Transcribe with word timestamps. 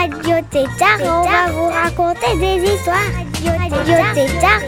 Radio 0.00 0.36
Tétard 0.50 0.98
on 1.02 1.28
va 1.28 1.52
vous 1.52 1.68
raconter 1.68 2.34
des 2.38 2.72
histoires. 2.72 2.96
Radio 3.68 3.96
Tétard. 4.14 4.60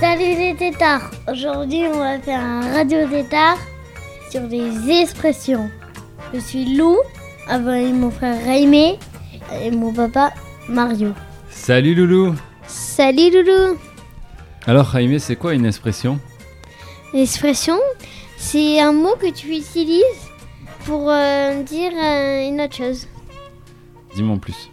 Salut 0.00 0.34
les 0.36 0.56
tétards 0.56 1.08
Aujourd'hui 1.30 1.84
on 1.86 1.98
va 1.98 2.18
faire 2.18 2.40
un 2.40 2.72
radio 2.72 3.06
tétard 3.08 3.56
sur 4.30 4.40
des 4.48 4.90
expressions. 4.90 5.70
Je 6.34 6.40
suis 6.40 6.74
Lou, 6.74 6.98
avec 7.46 7.94
mon 7.94 8.10
frère 8.10 8.44
Raimé 8.44 8.98
et 9.62 9.70
mon 9.70 9.92
papa 9.92 10.32
Mario. 10.68 11.12
Salut 11.50 11.94
Loulou 11.94 12.34
Salut 12.66 13.30
Loulou 13.30 13.78
Alors 14.66 14.90
Jaime, 14.90 15.20
c'est 15.20 15.36
quoi 15.36 15.54
une 15.54 15.66
expression? 15.66 16.18
L'expression, 17.14 17.78
c'est 18.36 18.80
un 18.80 18.92
mot 18.92 19.14
que 19.20 19.30
tu 19.30 19.54
utilises 19.54 20.31
pour 20.84 21.08
euh, 21.08 21.62
dire 21.62 21.92
euh, 21.94 22.48
une 22.48 22.60
autre 22.60 22.76
chose. 22.76 23.06
Dis-moi 24.14 24.36
en 24.36 24.38
plus. 24.38 24.70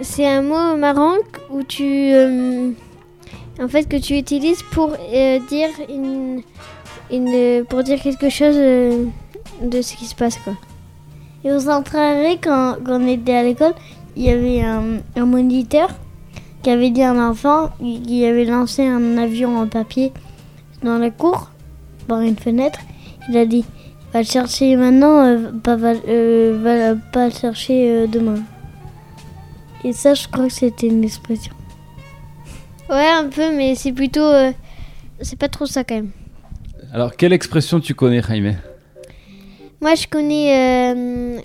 C'est 0.00 0.26
un 0.26 0.42
mot 0.42 0.76
marrant 0.76 1.16
où 1.50 1.62
tu... 1.62 1.84
euh, 1.84 2.70
en 3.60 3.68
fait, 3.68 3.88
que 3.88 3.96
tu 3.96 4.16
utilises 4.16 4.62
pour 4.72 4.96
dire 5.48 5.68
une, 5.88 6.42
une... 7.10 7.64
pour 7.66 7.82
dire 7.82 8.00
quelque 8.00 8.30
chose 8.30 8.56
de 8.56 9.82
ce 9.82 9.96
qui 9.96 10.06
se 10.06 10.14
passe, 10.14 10.36
quoi. 10.38 10.54
Et 11.44 11.52
au 11.52 11.60
centraré, 11.60 12.38
quand, 12.42 12.76
quand 12.84 13.00
on 13.00 13.06
était 13.06 13.34
à 13.34 13.42
l'école, 13.42 13.74
il 14.16 14.24
y 14.24 14.30
avait 14.30 14.62
un, 14.62 15.00
un 15.16 15.26
moniteur 15.26 15.90
qui 16.62 16.70
avait 16.70 16.90
dit 16.90 17.02
à 17.02 17.12
un 17.12 17.30
enfant 17.30 17.70
qui 17.78 18.24
avait 18.24 18.44
lancé 18.44 18.86
un 18.86 19.16
avion 19.18 19.58
en 19.58 19.66
papier 19.66 20.12
dans 20.82 20.98
la 20.98 21.10
cour, 21.10 21.50
par 22.08 22.20
une 22.20 22.36
fenêtre. 22.36 22.80
Il 23.28 23.36
a 23.36 23.46
dit 23.46 23.64
Va 24.12 24.20
le 24.20 24.26
chercher 24.26 24.74
maintenant, 24.74 25.24
euh, 25.24 25.52
pas, 25.62 25.76
va, 25.76 25.92
euh, 26.08 26.58
va 26.60 27.00
pas 27.12 27.26
le 27.26 27.32
chercher 27.32 27.90
euh, 27.90 28.06
demain. 28.08 28.42
Et 29.84 29.92
ça, 29.92 30.14
je 30.14 30.26
crois 30.26 30.48
que 30.48 30.52
c'était 30.52 30.88
une 30.88 31.04
expression. 31.04 31.52
Ouais, 32.88 33.06
un 33.08 33.28
peu, 33.28 33.54
mais 33.56 33.76
c'est 33.76 33.92
plutôt. 33.92 34.28
c'est 35.20 35.38
pas 35.38 35.48
trop 35.48 35.66
ça 35.66 35.84
quand 35.84 35.94
même. 35.94 36.10
Alors, 36.92 37.14
quelle 37.16 37.32
expression 37.32 37.78
tu 37.78 37.94
connais, 37.94 38.20
Jaime? 38.20 38.56
Moi, 39.80 39.94
je 39.94 40.08
connais. 40.08 41.36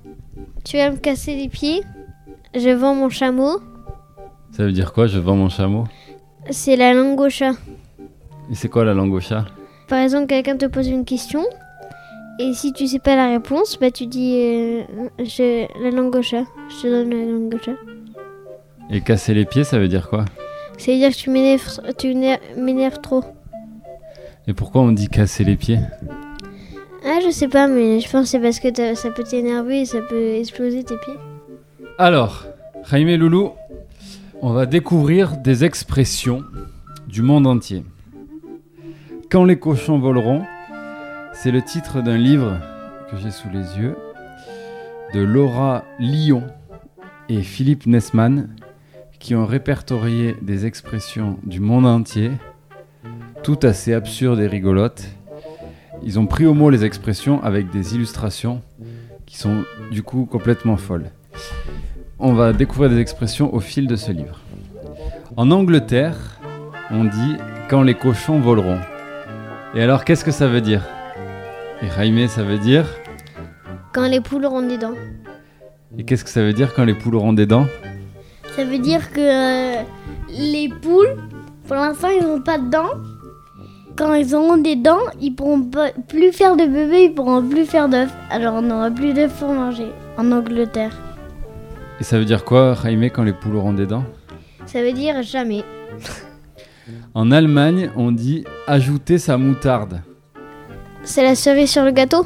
tu 0.63 0.77
vas 0.77 0.89
me 0.89 0.97
casser 0.97 1.35
les 1.35 1.49
pieds. 1.49 1.83
Je 2.55 2.71
vends 2.71 2.95
mon 2.95 3.09
chameau. 3.09 3.59
Ça 4.51 4.63
veut 4.63 4.71
dire 4.71 4.91
quoi 4.91 5.05
Je 5.05 5.19
vends 5.19 5.35
mon 5.35 5.49
chameau? 5.49 5.83
C'est 6.49 6.75
la 6.75 6.93
langue 6.93 7.19
au 7.19 7.29
chat. 7.29 7.53
Et 8.51 8.55
c'est 8.55 8.69
quoi 8.69 8.83
la 8.83 8.93
langue 8.93 9.13
au 9.13 9.19
chat? 9.19 9.45
Par 9.87 9.99
exemple, 9.99 10.27
quelqu'un 10.27 10.57
te 10.57 10.65
pose 10.65 10.87
une 10.87 11.05
question. 11.05 11.43
Et 12.39 12.53
si 12.53 12.73
tu 12.73 12.87
sais 12.87 12.99
pas 12.99 13.15
la 13.15 13.29
réponse, 13.29 13.77
bah 13.79 13.91
tu 13.91 14.07
dis 14.07 14.35
euh, 14.37 14.83
je, 15.19 15.65
la 15.81 15.89
langue 15.91 16.15
au 16.15 16.21
chat. 16.21 16.43
Je 16.69 16.81
te 16.81 16.87
donne 16.87 17.09
la 17.11 17.25
langue 17.31 17.53
au 17.53 17.59
chat. 17.59 17.75
Et 18.89 19.01
casser 19.01 19.33
les 19.33 19.45
pieds, 19.45 19.63
ça 19.63 19.79
veut 19.79 19.87
dire 19.87 20.09
quoi? 20.09 20.25
C'est-à-dire 20.77 21.11
que 21.11 21.15
tu 21.15 21.29
m'énerves, 21.29 21.79
tu 21.97 22.07
m'éner- 22.09 22.39
m'énerves 22.57 22.99
trop. 23.01 23.23
Et 24.47 24.53
pourquoi 24.53 24.81
on 24.81 24.91
dit 24.91 25.07
casser 25.07 25.43
les 25.43 25.55
pieds? 25.55 25.79
Ah, 27.05 27.19
je 27.23 27.29
sais 27.31 27.47
pas, 27.47 27.67
mais 27.67 27.99
je 27.99 28.09
pense 28.09 28.23
que 28.23 28.27
c'est 28.29 28.39
parce 28.39 28.59
que 28.59 28.95
ça 28.95 29.11
peut 29.11 29.23
t'énerver 29.23 29.81
et 29.81 29.85
ça 29.85 30.01
peut 30.01 30.33
exploser 30.35 30.83
tes 30.83 30.97
pieds. 30.97 31.15
Alors, 31.97 32.45
Jaime 32.89 33.07
et 33.07 33.17
Loulou, 33.17 33.51
on 34.41 34.51
va 34.51 34.65
découvrir 34.65 35.37
des 35.37 35.63
expressions 35.63 36.43
du 37.07 37.21
monde 37.21 37.47
entier. 37.47 37.83
Quand 39.31 39.45
les 39.45 39.57
cochons 39.57 39.99
voleront, 39.99 40.41
c'est 41.35 41.51
le 41.51 41.61
titre 41.61 42.01
d'un 42.01 42.17
livre 42.17 42.59
que 43.11 43.17
j'ai 43.17 43.29
sous 43.29 43.49
les 43.49 43.77
yeux 43.77 43.95
de 45.13 45.19
Laura 45.19 45.83
Lyon 45.99 46.43
et 47.29 47.41
Philippe 47.41 47.85
Nessman 47.85 48.49
qui 49.19 49.35
ont 49.35 49.45
répertorié 49.45 50.35
des 50.41 50.65
expressions 50.65 51.37
du 51.43 51.59
monde 51.59 51.85
entier, 51.85 52.31
toutes 53.43 53.65
assez 53.65 53.93
absurdes 53.93 54.39
et 54.39 54.47
rigolotes. 54.47 55.09
Ils 56.03 56.19
ont 56.19 56.25
pris 56.25 56.45
au 56.45 56.53
mot 56.53 56.69
les 56.69 56.85
expressions 56.85 57.43
avec 57.43 57.69
des 57.69 57.95
illustrations 57.95 58.61
qui 59.25 59.37
sont 59.37 59.65
du 59.91 60.03
coup 60.03 60.25
complètement 60.25 60.77
folles. 60.77 61.11
On 62.17 62.33
va 62.33 62.53
découvrir 62.53 62.89
des 62.89 62.99
expressions 62.99 63.53
au 63.53 63.59
fil 63.59 63.87
de 63.87 63.95
ce 63.95 64.11
livre. 64.11 64.39
En 65.35 65.51
Angleterre, 65.51 66.39
on 66.91 67.03
dit 67.03 67.35
quand 67.69 67.81
les 67.81 67.95
cochons 67.95 68.39
voleront. 68.39 68.79
Et 69.75 69.83
alors, 69.83 70.05
qu'est-ce 70.05 70.23
que 70.23 70.31
ça 70.31 70.47
veut 70.47 70.61
dire? 70.61 70.83
Et 71.81 71.87
Jaime, 71.89 72.27
ça 72.27 72.43
veut 72.43 72.57
dire 72.57 72.85
Quand 73.93 74.07
les 74.07 74.21
poules 74.21 74.45
auront 74.45 74.61
des 74.61 74.77
dents. 74.77 74.93
Et 75.97 76.03
qu'est-ce 76.03 76.23
que 76.23 76.29
ça 76.29 76.41
veut 76.41 76.53
dire 76.53 76.73
quand 76.73 76.83
les 76.85 76.93
poules 76.93 77.15
auront 77.15 77.33
des 77.33 77.45
dents? 77.45 77.67
Ça 78.55 78.63
veut 78.65 78.79
dire 78.79 79.11
que 79.11 79.19
euh, 79.79 79.81
les 80.29 80.69
poules, 80.81 81.15
pour 81.67 81.75
l'instant, 81.75 82.09
ils 82.09 82.23
n'ont 82.25 82.41
pas 82.41 82.57
de 82.57 82.69
dents. 82.69 82.89
Quand 83.97 84.13
ils 84.13 84.35
auront 84.35 84.57
des 84.57 84.75
dents, 84.75 84.99
ils 85.21 85.31
pourront 85.33 85.61
pas- 85.63 85.91
plus 86.09 86.31
faire 86.33 86.57
de 86.57 86.65
bébés, 86.65 87.05
ils 87.05 87.13
pourront 87.13 87.41
plus 87.41 87.65
faire 87.65 87.87
d'œufs. 87.87 88.09
Alors 88.29 88.55
on 88.55 88.61
n'aura 88.61 88.91
plus 88.91 89.13
d'œufs 89.13 89.31
pour 89.39 89.53
manger 89.53 89.87
en 90.17 90.31
Angleterre. 90.33 90.91
Et 92.01 92.03
ça 92.03 92.17
veut 92.19 92.25
dire 92.25 92.43
quoi, 92.43 92.75
Jaime, 92.83 93.03
quand 93.09 93.23
les 93.23 93.31
poules 93.33 93.55
auront 93.55 93.71
des 93.73 93.85
dents? 93.85 94.03
Ça 94.65 94.81
veut 94.81 94.91
dire 94.91 95.21
jamais. 95.23 95.63
En 97.13 97.31
Allemagne, 97.31 97.89
on 97.95 98.11
dit 98.11 98.43
ajouter 98.67 99.17
sa 99.17 99.37
moutarde. 99.37 100.01
C'est 101.05 101.23
la 101.23 101.35
cerise 101.35 101.69
sur 101.69 101.83
le 101.83 101.91
gâteau 101.91 102.25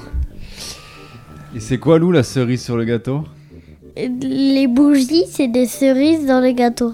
Et 1.55 1.59
c'est 1.59 1.77
quoi, 1.77 1.99
Lou, 1.99 2.11
la 2.11 2.23
cerise 2.23 2.63
sur 2.63 2.77
le 2.77 2.85
gâteau 2.85 3.25
Les 3.95 4.67
bougies, 4.67 5.25
c'est 5.29 5.47
des 5.49 5.65
cerises 5.65 6.25
dans 6.25 6.39
les 6.39 6.53
gâteaux. 6.53 6.93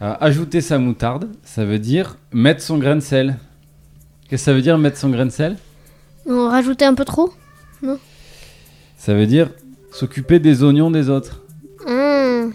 Alors, 0.00 0.16
ajouter 0.20 0.60
sa 0.60 0.78
moutarde, 0.78 1.28
ça 1.44 1.64
veut 1.64 1.78
dire 1.78 2.16
mettre 2.32 2.62
son 2.62 2.78
grain 2.78 2.96
de 2.96 3.00
sel. 3.00 3.36
Qu'est-ce 4.28 4.42
que 4.42 4.44
ça 4.46 4.52
veut 4.54 4.62
dire 4.62 4.78
mettre 4.78 4.96
son 4.96 5.10
grain 5.10 5.26
de 5.26 5.30
sel? 5.30 5.56
On 6.26 6.48
rajoutait 6.48 6.84
un 6.84 6.94
peu 6.94 7.04
trop 7.04 7.30
Ça 8.96 9.14
veut 9.14 9.26
dire 9.26 9.50
s'occuper 9.92 10.38
des 10.38 10.62
oignons 10.62 10.90
des 10.90 11.10
autres. 11.10 11.42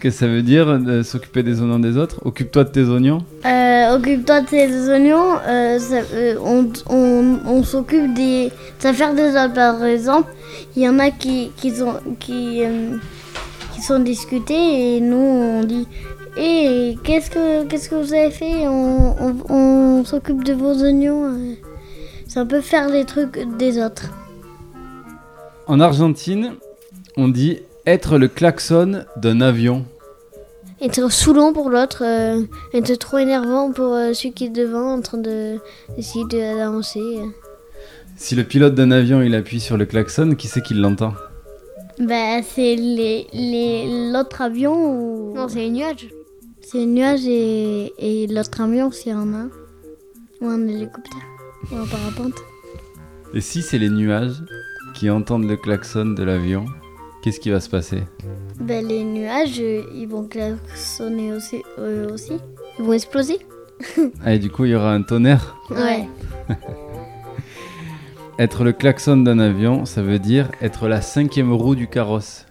que 0.00 0.10
ça 0.10 0.26
veut 0.26 0.42
dire 0.42 0.68
euh, 0.68 1.02
s'occuper 1.02 1.42
des 1.42 1.60
oignons 1.60 1.78
des 1.78 1.96
autres? 1.96 2.20
Occupe-toi 2.24 2.64
de 2.64 2.68
tes 2.70 2.84
oignons? 2.84 3.24
Euh, 3.46 3.94
Occupe-toi 3.96 4.40
de 4.42 4.46
tes 4.46 4.88
oignons. 4.90 5.36
euh, 5.46 5.78
ça- 5.78 6.02
euh, 6.14 6.36
on 6.44 6.70
on, 6.88 7.38
on 7.46 7.62
s'occupe 7.62 8.12
des 8.14 8.50
affaires 8.84 9.14
des 9.14 9.30
autres. 9.30 9.54
Par 9.54 9.82
exemple, 9.84 10.32
il 10.76 10.82
y 10.82 10.88
en 10.88 10.98
a 10.98 11.10
qui, 11.10 11.50
qui, 11.56 11.70
sont, 11.74 11.94
qui, 12.20 12.62
qui 13.74 13.80
sont 13.82 13.98
discutés 14.00 14.96
et 14.96 15.00
nous 15.00 15.16
on 15.16 15.64
dit 15.64 15.86
Et 16.36 16.96
qu'est-ce 17.04 17.30
que 17.30 17.64
qu'est-ce 17.66 17.88
que 17.88 17.94
vous 17.94 18.12
avez 18.12 18.30
fait? 18.30 18.66
On, 18.66 19.14
on- 19.26 19.54
on 19.54 20.04
s'occupe 20.04 20.42
de 20.44 20.52
vos 20.54 20.74
oignons. 20.82 21.32
C'est 22.26 22.40
un 22.40 22.46
peu 22.46 22.60
faire 22.60 22.88
les 22.88 23.04
trucs 23.04 23.38
des 23.58 23.78
autres. 23.82 24.10
En 25.66 25.78
Argentine, 25.80 26.54
on 27.16 27.28
dit 27.28 27.60
être 27.86 28.18
le 28.18 28.28
klaxon 28.28 29.04
d'un 29.16 29.40
avion. 29.40 29.84
Être 30.80 31.10
saoulant 31.10 31.52
pour 31.52 31.70
l'autre, 31.70 32.02
euh, 32.04 32.42
être 32.72 32.94
trop 32.98 33.18
énervant 33.18 33.72
pour 33.72 33.94
euh, 33.94 34.12
celui 34.12 34.32
qui 34.32 34.46
est 34.46 34.50
devant 34.50 34.92
en 34.94 35.00
train 35.00 35.18
de 35.18 35.58
d'essayer 35.96 36.24
de- 36.24 36.58
d'avancer. 36.58 37.00
Si 38.16 38.34
le 38.34 38.44
pilote 38.44 38.74
d'un 38.74 38.90
avion 38.90 39.22
il 39.22 39.34
appuie 39.34 39.60
sur 39.60 39.76
le 39.76 39.86
klaxon, 39.86 40.34
qui 40.34 40.48
c'est 40.48 40.62
qui 40.62 40.74
l'entend? 40.74 41.14
Bah, 41.98 42.42
c'est 42.42 42.74
les, 42.74 43.26
les, 43.32 44.10
l'autre 44.12 44.40
avion 44.42 44.74
ou. 44.74 45.34
Non, 45.34 45.48
c'est 45.48 45.60
les 45.60 45.70
nuages. 45.70 46.08
C'est 46.60 46.78
les 46.78 46.86
nuages 46.86 47.26
et, 47.26 47.92
et 47.98 48.26
l'autre 48.26 48.60
avion 48.60 48.90
s'il 48.90 49.12
y 49.12 49.14
en 49.14 49.32
a 49.32 49.36
un. 49.36 49.50
Ou 50.40 50.48
un 50.48 50.66
hélicoptère. 50.66 51.22
Ou 51.70 51.76
un 51.76 51.86
parapente. 51.86 52.34
Et 53.32 53.40
si 53.40 53.62
c'est 53.62 53.78
les 53.78 53.90
nuages 53.90 54.42
qui 54.94 55.08
entendent 55.08 55.48
le 55.48 55.56
klaxon 55.56 56.06
de 56.06 56.22
l'avion, 56.24 56.64
qu'est-ce 57.24 57.40
qui 57.40 57.48
va 57.48 57.58
se 57.60 57.70
passer 57.70 58.02
Bah, 58.60 58.82
les 58.82 59.02
nuages, 59.02 59.58
euh, 59.58 59.82
ils 59.94 60.06
vont 60.06 60.24
klaxonner 60.28 61.32
aussi, 61.32 61.62
eux 61.78 62.06
aussi. 62.12 62.34
Ils 62.78 62.84
vont 62.84 62.92
exploser. 62.92 63.38
Ah, 64.22 64.34
et 64.34 64.38
du 64.38 64.50
coup, 64.50 64.66
il 64.66 64.72
y 64.72 64.74
aura 64.74 64.92
un 64.92 65.00
tonnerre. 65.02 65.56
Ouais. 65.70 66.06
Être 68.38 68.64
le 68.64 68.72
klaxon 68.72 69.18
d'un 69.18 69.38
avion, 69.38 69.84
ça 69.84 70.02
veut 70.02 70.18
dire 70.18 70.50
être 70.60 70.88
la 70.88 71.00
cinquième 71.00 71.52
roue 71.52 71.74
du 71.76 71.86
carrosse. 71.86 72.46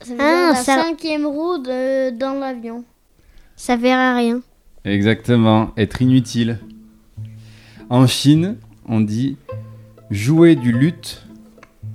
Ça 0.00 0.12
veut 0.14 0.20
Ah, 0.20 0.24
dire 0.24 0.48
la 0.50 0.54
ça- 0.54 0.82
cinquième 0.82 1.26
roue 1.26 1.58
de- 1.58 2.10
dans 2.16 2.34
l'avion. 2.34 2.84
Ça 3.56 3.76
verra 3.76 4.14
rien. 4.16 4.40
Exactement, 4.84 5.72
être 5.76 6.00
inutile. 6.00 6.58
En 7.90 8.06
Chine, 8.06 8.56
on 8.88 9.00
dit 9.00 9.36
jouer 10.10 10.54
du 10.54 10.70
luth 10.72 11.26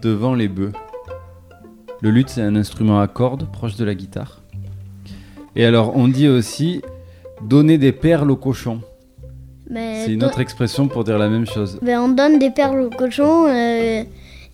devant 0.02 0.36
les 0.36 0.48
bœufs. 0.50 0.74
Le 2.02 2.12
luth, 2.12 2.30
c'est 2.30 2.42
un 2.42 2.56
instrument 2.56 3.02
à 3.02 3.08
cordes 3.08 3.46
proche 3.52 3.76
de 3.76 3.84
la 3.86 3.94
guitare. 3.96 4.42
Et 5.56 5.66
alors, 5.66 5.96
on 5.98 6.08
dit 6.08 6.28
aussi 6.28 6.82
donner 7.42 7.78
des 7.78 7.92
perles 7.92 8.32
au 8.32 8.36
cochon. 8.36 8.82
Mais 9.70 10.06
C'est 10.06 10.14
une 10.14 10.24
autre 10.24 10.40
expression 10.40 10.88
pour 10.88 11.04
dire 11.04 11.18
la 11.18 11.30
même 11.30 11.46
chose. 11.46 11.78
ben, 11.82 12.00
on 12.02 12.10
donne 12.10 12.40
des 12.40 12.50
perles 12.50 12.82
au 12.82 12.90
cochon 12.90 13.46
euh, 13.48 14.04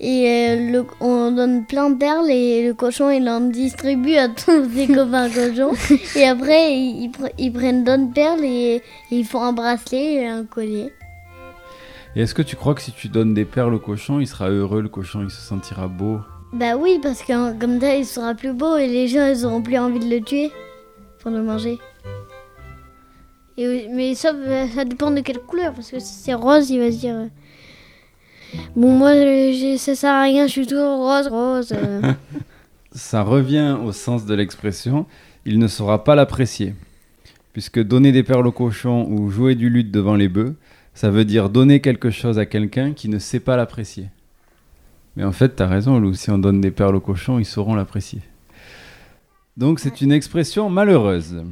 et 0.01 0.27
euh, 0.27 0.71
le- 0.71 0.85
on 0.99 1.31
donne 1.31 1.65
plein 1.65 1.89
de 1.89 1.95
perles 1.97 2.29
et 2.29 2.67
le 2.67 2.73
cochon 2.73 3.09
il 3.09 3.29
en 3.29 3.39
distribue 3.39 4.15
à 4.15 4.27
tous 4.27 4.69
ses 4.75 4.87
copains 4.87 5.29
cochons. 5.29 5.71
Et 6.17 6.25
après 6.25 6.73
ils 6.73 7.51
prennent 7.53 7.85
d'autres 7.85 8.11
perles 8.13 8.43
et, 8.43 8.75
et 8.75 9.15
ils 9.17 9.23
font 9.25 9.41
un 9.41 9.53
bracelet 9.53 10.15
et 10.15 10.27
un 10.27 10.43
collier. 10.43 10.91
Et 12.17 12.21
est-ce 12.21 12.33
que 12.33 12.41
tu 12.41 12.57
crois 12.57 12.73
que 12.75 12.81
si 12.81 12.91
tu 12.91 13.07
donnes 13.07 13.33
des 13.33 13.45
perles 13.45 13.73
au 13.73 13.79
cochon, 13.79 14.19
il 14.19 14.27
sera 14.27 14.49
heureux, 14.49 14.81
le 14.81 14.89
cochon, 14.89 15.21
il 15.23 15.29
se 15.29 15.39
sentira 15.41 15.87
beau? 15.87 16.19
Bah 16.55 16.77
oui, 16.77 16.99
parce 17.01 17.21
que 17.21 17.57
comme 17.59 17.79
ça 17.81 17.95
il 17.95 18.05
sera 18.05 18.33
plus 18.33 18.53
beau 18.53 18.77
et 18.77 18.87
les 18.87 19.07
gens 19.07 19.27
ils 19.27 19.45
auront 19.45 19.61
plus 19.61 19.77
envie 19.77 19.99
de 19.99 20.09
le 20.09 20.21
tuer 20.21 20.51
pour 21.19 21.31
le 21.31 21.41
manger. 21.43 21.77
Mais 23.57 24.15
ça, 24.15 24.33
euh, 24.33 24.67
ça 24.73 24.83
dépend 24.85 25.11
de 25.11 25.21
quelle 25.21 25.39
couleur. 25.39 25.73
Parce 25.73 25.91
que 25.91 25.99
si 25.99 26.13
c'est 26.13 26.33
rose, 26.33 26.69
il 26.69 26.79
va 26.79 26.91
se 26.91 26.97
dire. 26.97 27.15
euh, 27.15 27.27
Bon, 28.75 28.91
moi, 28.91 29.09
euh, 29.11 29.77
ça 29.77 29.95
sert 29.95 30.13
à 30.13 30.23
rien, 30.23 30.47
je 30.47 30.51
suis 30.51 30.67
toujours 30.67 30.97
rose, 30.99 31.27
rose. 31.27 31.73
euh. 31.73 32.01
Ça 32.93 33.23
revient 33.23 33.75
au 33.83 33.91
sens 33.91 34.25
de 34.25 34.33
l'expression, 34.33 35.05
il 35.45 35.59
ne 35.59 35.67
saura 35.67 36.05
pas 36.05 36.15
l'apprécier. 36.15 36.73
Puisque 37.51 37.81
donner 37.83 38.13
des 38.13 38.23
perles 38.23 38.47
au 38.47 38.53
cochon 38.53 39.05
ou 39.09 39.29
jouer 39.29 39.55
du 39.55 39.69
luth 39.69 39.91
devant 39.91 40.15
les 40.15 40.29
bœufs, 40.29 40.55
ça 40.93 41.09
veut 41.09 41.25
dire 41.25 41.49
donner 41.49 41.81
quelque 41.81 42.09
chose 42.09 42.39
à 42.39 42.45
quelqu'un 42.45 42.93
qui 42.93 43.09
ne 43.09 43.19
sait 43.19 43.41
pas 43.41 43.57
l'apprécier. 43.57 44.07
Mais 45.15 45.23
en 45.23 45.31
fait, 45.31 45.49
t'as 45.55 45.67
raison, 45.67 45.99
Lou, 45.99 46.13
si 46.13 46.29
on 46.29 46.37
donne 46.37 46.61
des 46.61 46.71
perles 46.71 46.95
au 46.95 46.99
cochon, 46.99 47.39
ils 47.39 47.45
sauront 47.45 47.75
l'apprécier. 47.75 48.21
Donc 49.57 49.79
c'est 49.79 50.01
une 50.01 50.11
expression 50.11 50.69
malheureuse. 50.69 51.43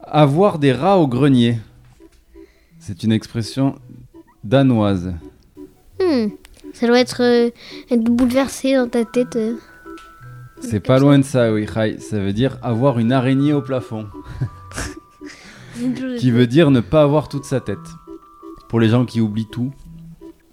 Avoir 0.00 0.58
des 0.58 0.72
rats 0.72 0.98
au 0.98 1.06
grenier. 1.06 1.58
C'est 2.80 3.02
une 3.04 3.12
expression 3.12 3.76
danoise. 4.44 5.14
Hmm, 6.00 6.28
Ça 6.72 6.86
doit 6.86 7.00
être, 7.00 7.22
euh, 7.22 7.50
être 7.90 8.04
bouleversé 8.04 8.74
dans 8.74 8.88
ta 8.88 9.04
tête. 9.04 9.36
euh. 9.36 9.54
C'est 10.60 10.80
pas 10.80 10.98
loin 10.98 11.18
de 11.18 11.24
ça, 11.24 11.52
oui, 11.52 11.66
Rai. 11.66 11.98
Ça 11.98 12.18
veut 12.18 12.32
dire 12.32 12.58
avoir 12.62 12.98
une 12.98 13.12
araignée 13.12 13.52
au 13.52 13.62
plafond. 13.62 14.06
qui 16.18 16.30
veut 16.30 16.46
dire 16.46 16.70
ne 16.70 16.80
pas 16.80 17.02
avoir 17.02 17.28
toute 17.28 17.44
sa 17.44 17.60
tête. 17.60 17.78
Pour 18.68 18.80
les 18.80 18.88
gens 18.88 19.04
qui 19.04 19.20
oublient 19.20 19.48
tout, 19.50 19.72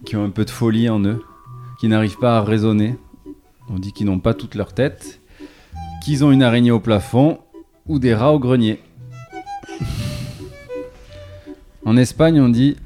qui 0.05 0.15
ont 0.15 0.23
un 0.25 0.29
peu 0.29 0.45
de 0.45 0.49
folie 0.49 0.89
en 0.89 0.99
eux, 1.03 1.21
qui 1.83 1.89
n'arrivent 1.89 2.17
pas 2.17 2.37
à 2.37 2.41
raisonner, 2.41 2.95
on 3.69 3.77
dit 3.77 3.91
qu'ils 3.91 4.05
n'ont 4.05 4.19
pas 4.19 4.33
toute 4.33 4.55
leur 4.55 4.71
tête, 4.71 5.19
qu'ils 6.01 6.23
ont 6.23 6.31
une 6.31 6.41
araignée 6.41 6.71
au 6.71 6.79
plafond 6.79 7.39
ou 7.87 7.99
des 7.99 8.15
rats 8.15 8.31
au 8.31 8.39
grenier. 8.39 8.79
en 11.85 11.97
Espagne, 11.97 12.39
on 12.39 12.47
dit 12.47 12.77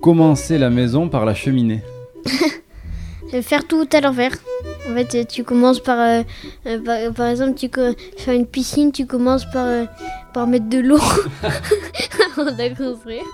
commencer 0.00 0.56
la 0.56 0.70
maison 0.70 1.08
par 1.08 1.24
la 1.24 1.34
cheminée. 1.34 1.82
Faire 3.42 3.66
tout 3.66 3.88
à 3.92 4.00
l'envers. 4.00 4.36
En 4.88 4.94
fait, 4.94 5.26
tu 5.26 5.42
commences 5.42 5.80
par, 5.80 5.98
euh, 5.98 6.22
euh, 6.66 7.10
par, 7.10 7.26
exemple, 7.26 7.58
tu 7.58 7.68
faire 8.18 8.34
une 8.34 8.46
piscine, 8.46 8.92
tu 8.92 9.04
commences 9.04 9.50
par, 9.50 9.66
euh, 9.66 10.46
mettre 10.46 10.68
de 10.68 10.78
l'eau 10.78 11.00
avant 11.42 12.52
de 12.52 12.76
construire. 12.76 13.24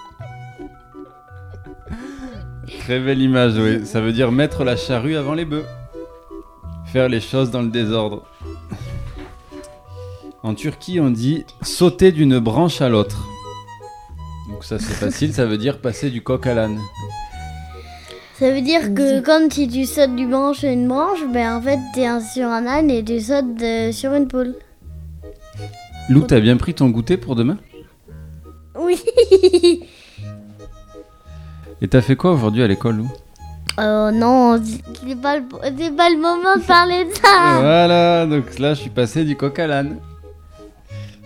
Très 2.81 3.01
belle 3.01 3.21
image, 3.21 3.55
oui. 3.57 3.87
Ça 3.87 4.01
veut 4.01 4.13
dire 4.13 4.33
mettre 4.33 4.65
la 4.65 4.77
charrue 4.77 5.17
avant 5.17 5.35
les 5.35 5.45
bœufs. 5.45 5.67
Faire 6.87 7.09
les 7.09 7.21
choses 7.21 7.51
dans 7.51 7.63
le 7.63 7.69
désordre. 7.69 8.25
En 10.43 10.55
Turquie, 10.55 11.01
on 11.01 11.11
dit 11.11 11.45
sauter 11.63 12.13
d'une 12.13 12.39
branche 12.39 12.81
à 12.81 12.89
l'autre. 12.89 13.27
Donc 14.49 14.65
ça 14.65 14.79
c'est 14.79 14.95
facile, 14.95 15.35
ça 15.35 15.45
veut 15.45 15.59
dire 15.59 15.81
passer 15.81 16.11
du 16.11 16.23
coq 16.23 16.47
à 16.47 16.55
l'âne. 16.55 16.79
Ça 18.39 18.51
veut 18.53 18.61
dire 18.61 18.95
que 18.95 19.21
comme 19.21 19.51
si 19.51 19.69
tu 19.69 19.85
sautes 19.85 20.15
du 20.15 20.27
branche 20.27 20.65
à 20.65 20.73
une 20.73 20.89
branche, 20.89 21.21
ben 21.33 21.57
en 21.57 21.61
fait 21.61 21.79
t'es 21.93 22.07
sur 22.33 22.47
un 22.47 22.67
âne 22.67 22.91
et 22.91 23.05
tu 23.05 23.21
sautes 23.21 23.61
euh, 23.63 23.93
sur 23.93 24.15
une 24.15 24.29
poule. 24.29 24.55
Lou, 26.09 26.23
t'as 26.23 26.41
bien 26.41 26.57
pris 26.57 26.73
ton 26.73 26.89
goûter 26.89 27.17
pour 27.17 27.35
demain? 27.35 27.59
Oui. 28.79 28.99
Et 31.81 31.89
t'as 31.89 32.01
fait 32.01 32.17
quoi 32.17 32.33
aujourd'hui 32.33 32.63
à 32.63 32.67
l'école, 32.67 32.97
Lou 32.97 33.09
Oh 33.81 34.11
non, 34.13 34.61
c'est 34.63 35.15
pas, 35.21 35.37
le, 35.39 35.45
c'est 35.79 35.95
pas 35.97 36.11
le 36.11 36.17
moment 36.17 36.57
de 36.57 36.67
parler 36.67 37.05
de 37.05 37.15
ça. 37.15 37.59
Voilà, 37.61 38.27
donc 38.27 38.59
là 38.59 38.75
je 38.75 38.81
suis 38.81 38.91
passé 38.91 39.25
du 39.25 39.37
coq 39.37 39.57
à 39.61 39.69
l'âne. 39.69 39.99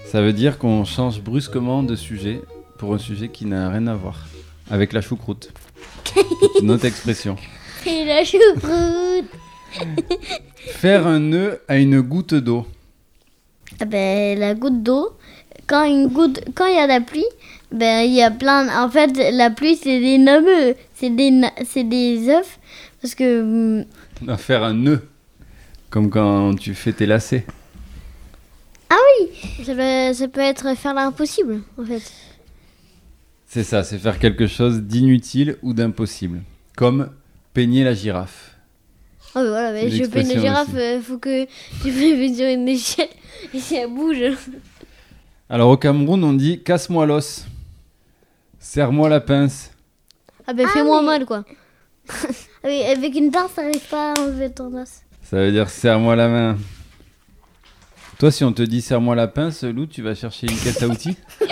Ça 0.05 0.21
veut 0.21 0.35
dire 0.35 0.59
qu'on 0.59 0.85
change 0.85 1.23
brusquement 1.23 1.83
de 1.83 1.97
sujet 1.97 2.43
pour 2.77 2.93
un 2.93 2.99
sujet 2.99 3.29
qui 3.29 3.47
n'a 3.47 3.71
rien 3.71 3.87
à 3.87 3.95
voir 3.95 4.27
avec 4.71 4.93
la 4.93 5.01
choucroute. 5.01 5.51
C'est 6.15 6.61
une 6.61 6.71
autre 6.71 6.85
expression. 6.85 7.37
Et 7.87 8.05
la 8.05 8.23
choucroute. 8.23 9.31
Faire 10.57 11.07
un 11.07 11.21
nœud 11.21 11.63
à 11.69 11.79
une 11.79 12.03
goutte 12.03 12.35
d'eau. 12.35 12.67
Ah 13.81 13.87
ben, 13.87 14.39
la 14.39 14.55
goutte 14.55 14.83
d'eau, 14.83 15.17
quand 15.67 15.85
une 15.85 16.09
goutte, 16.09 16.43
quand 16.55 16.67
il 16.67 16.77
y 16.77 16.79
a 16.79 16.87
la 16.87 17.01
pluie, 17.01 17.25
ben 17.73 18.05
il 18.05 18.15
y 18.15 18.23
a 18.23 18.31
plein. 18.31 18.85
En 18.85 18.89
fait, 18.89 19.11
la 19.33 19.51
pluie 19.51 19.77
c'est 19.77 20.01
des 20.01 20.19
nœuds, 20.19 20.75
c'est 20.95 21.11
des, 21.11 21.41
c'est 21.65 21.85
des 21.85 22.29
œufs, 22.29 22.59
parce 23.01 23.15
que 23.15 23.43
hum, 23.43 23.85
Non, 24.23 24.37
faire 24.37 24.63
un 24.63 24.75
nœud. 24.75 25.03
Comme 25.91 26.09
quand 26.09 26.55
tu 26.55 26.75
fais 26.75 26.93
tes 26.93 27.07
lacets. 27.07 27.45
Ça 29.65 29.75
peut, 29.75 30.13
ça 30.13 30.29
peut 30.29 30.41
être 30.41 30.77
faire 30.77 30.95
l'impossible, 30.95 31.63
en 31.79 31.85
fait. 31.85 32.03
C'est 33.47 33.65
ça, 33.65 33.85
c'est 33.85 33.99
faire 33.99 34.19
quelque 34.19 34.47
chose 34.47 34.83
d'inutile 34.83 35.57
ou 35.63 35.75
d'impossible. 35.75 36.43
Comme 36.77 37.11
peigner 37.53 37.85
la 37.85 37.95
girafe. 37.95 38.57
Oh, 39.35 39.41
mais 39.41 39.49
voilà, 39.49 39.73
mais 39.73 39.91
je 39.91 39.99
l'expression 39.99 40.41
girafes, 40.41 40.69
aussi. 40.69 40.79
euh, 40.79 41.01
faut 41.01 41.19
que 41.19 41.45
tu 41.83 41.91
me 41.91 42.35
sur 42.35 42.47
une 42.47 42.69
échelle 42.69 43.09
et 43.55 43.59
si 43.59 43.77
elle 43.77 43.89
bouge. 43.89 44.23
Alors 45.49 45.71
au 45.71 45.77
Cameroun, 45.77 46.23
on 46.25 46.33
dit 46.33 46.63
casse-moi 46.63 47.07
l'os. 47.07 47.47
Serre-moi 48.63 49.09
la 49.09 49.21
pince. 49.21 49.73
Ah, 50.47 50.53
ben 50.53 50.67
Ah, 50.69 50.73
fais-moi 50.73 51.01
mais- 51.01 51.07
mal, 51.07 51.27
quoi. 51.27 51.45
avec, 52.63 52.97
avec 52.97 53.15
une 53.17 53.33
pince, 53.33 53.53
t'arrives 53.57 53.89
pas 53.89 54.13
à 54.13 54.21
enlever 54.21 54.53
ton 54.53 54.73
os. 54.81 55.03
Ça 55.21 55.39
veut 55.39 55.51
dire 55.51 55.69
serre-moi 55.69 56.15
la 56.15 56.29
main. 56.29 56.57
Toi, 58.21 58.31
si 58.31 58.45
on 58.45 58.53
te 58.53 58.63
dit 58.63 58.81
serre-moi 58.81 59.17
la 59.17 59.27
pince, 59.27 59.65
Lou, 59.65 59.87
tu 59.87 60.01
vas 60.01 60.15
chercher 60.15 60.47
une 60.47 60.57
caisse 60.57 60.81
à 60.81 60.87
outils. 60.87 61.17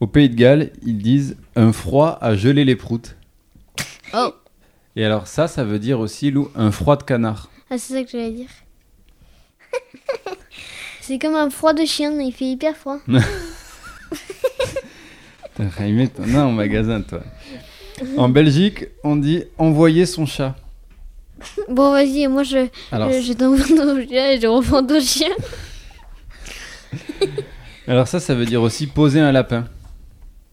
Au 0.00 0.06
Pays 0.06 0.30
de 0.30 0.34
Galles, 0.34 0.70
ils 0.82 0.98
disent 0.98 1.36
un 1.56 1.72
froid 1.72 2.18
à 2.20 2.34
geler 2.34 2.64
les 2.64 2.76
proutes. 2.76 3.16
Oh. 4.14 4.32
Et 4.96 5.04
alors 5.04 5.26
ça, 5.26 5.46
ça 5.48 5.64
veut 5.64 5.78
dire 5.78 6.00
aussi, 6.00 6.30
Lou, 6.30 6.50
un 6.54 6.70
froid 6.70 6.96
de 6.96 7.02
canard. 7.02 7.49
Ah, 7.70 7.78
c'est 7.78 7.94
ça 7.94 8.02
que 8.02 8.10
j'allais 8.10 8.32
dire. 8.32 8.48
c'est 11.00 11.20
comme 11.20 11.36
un 11.36 11.48
froid 11.50 11.72
de 11.72 11.84
chien, 11.84 12.10
il 12.20 12.32
fait 12.32 12.46
hyper 12.46 12.76
froid. 12.76 12.98
T'as 15.54 15.70
Jaime, 15.78 16.08
t'en 16.08 16.34
as 16.34 16.42
en 16.42 16.50
magasin, 16.50 17.00
toi. 17.00 17.22
En 18.16 18.28
Belgique, 18.28 18.86
on 19.04 19.14
dit 19.14 19.44
envoyer 19.56 20.04
son 20.04 20.26
chat. 20.26 20.56
Bon, 21.68 21.92
vas-y, 21.92 22.26
moi 22.26 22.42
je, 22.42 22.66
Alors, 22.90 23.12
je, 23.12 23.20
je 23.20 23.32
t'envoie 23.34 23.64
ton 23.64 24.04
chien 24.04 24.30
et 24.32 24.40
je 24.40 24.46
reprends 24.48 24.84
ton 24.84 25.00
chien. 25.00 25.30
alors 27.86 28.08
ça, 28.08 28.18
ça 28.18 28.34
veut 28.34 28.46
dire 28.46 28.62
aussi 28.62 28.88
poser 28.88 29.20
un 29.20 29.30
lapin. 29.30 29.68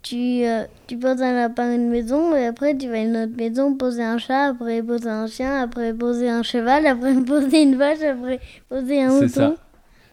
Tu, 0.07 0.45
euh, 0.45 0.63
tu 0.87 0.97
poses 0.97 1.21
un 1.21 1.33
lapin 1.33 1.69
à 1.71 1.73
une 1.73 1.89
maison, 1.89 2.33
et 2.33 2.45
après 2.45 2.77
tu 2.77 2.87
vas 2.87 2.95
à 2.95 2.99
une 2.99 3.17
autre 3.17 3.35
maison 3.35 3.75
poser 3.75 4.03
un 4.03 4.17
chat, 4.17 4.45
après 4.45 4.81
poser 4.81 5.09
un 5.09 5.27
chien, 5.27 5.61
après 5.61 5.93
poser 5.93 6.29
un 6.29 6.43
cheval, 6.43 6.85
après 6.87 7.13
poser 7.25 7.63
une 7.63 7.75
vache, 7.75 8.01
après 8.01 8.39
poser 8.69 9.03
un 9.03 9.09
C'est 9.09 9.21
mouton. 9.25 9.55
ça. 9.57 9.63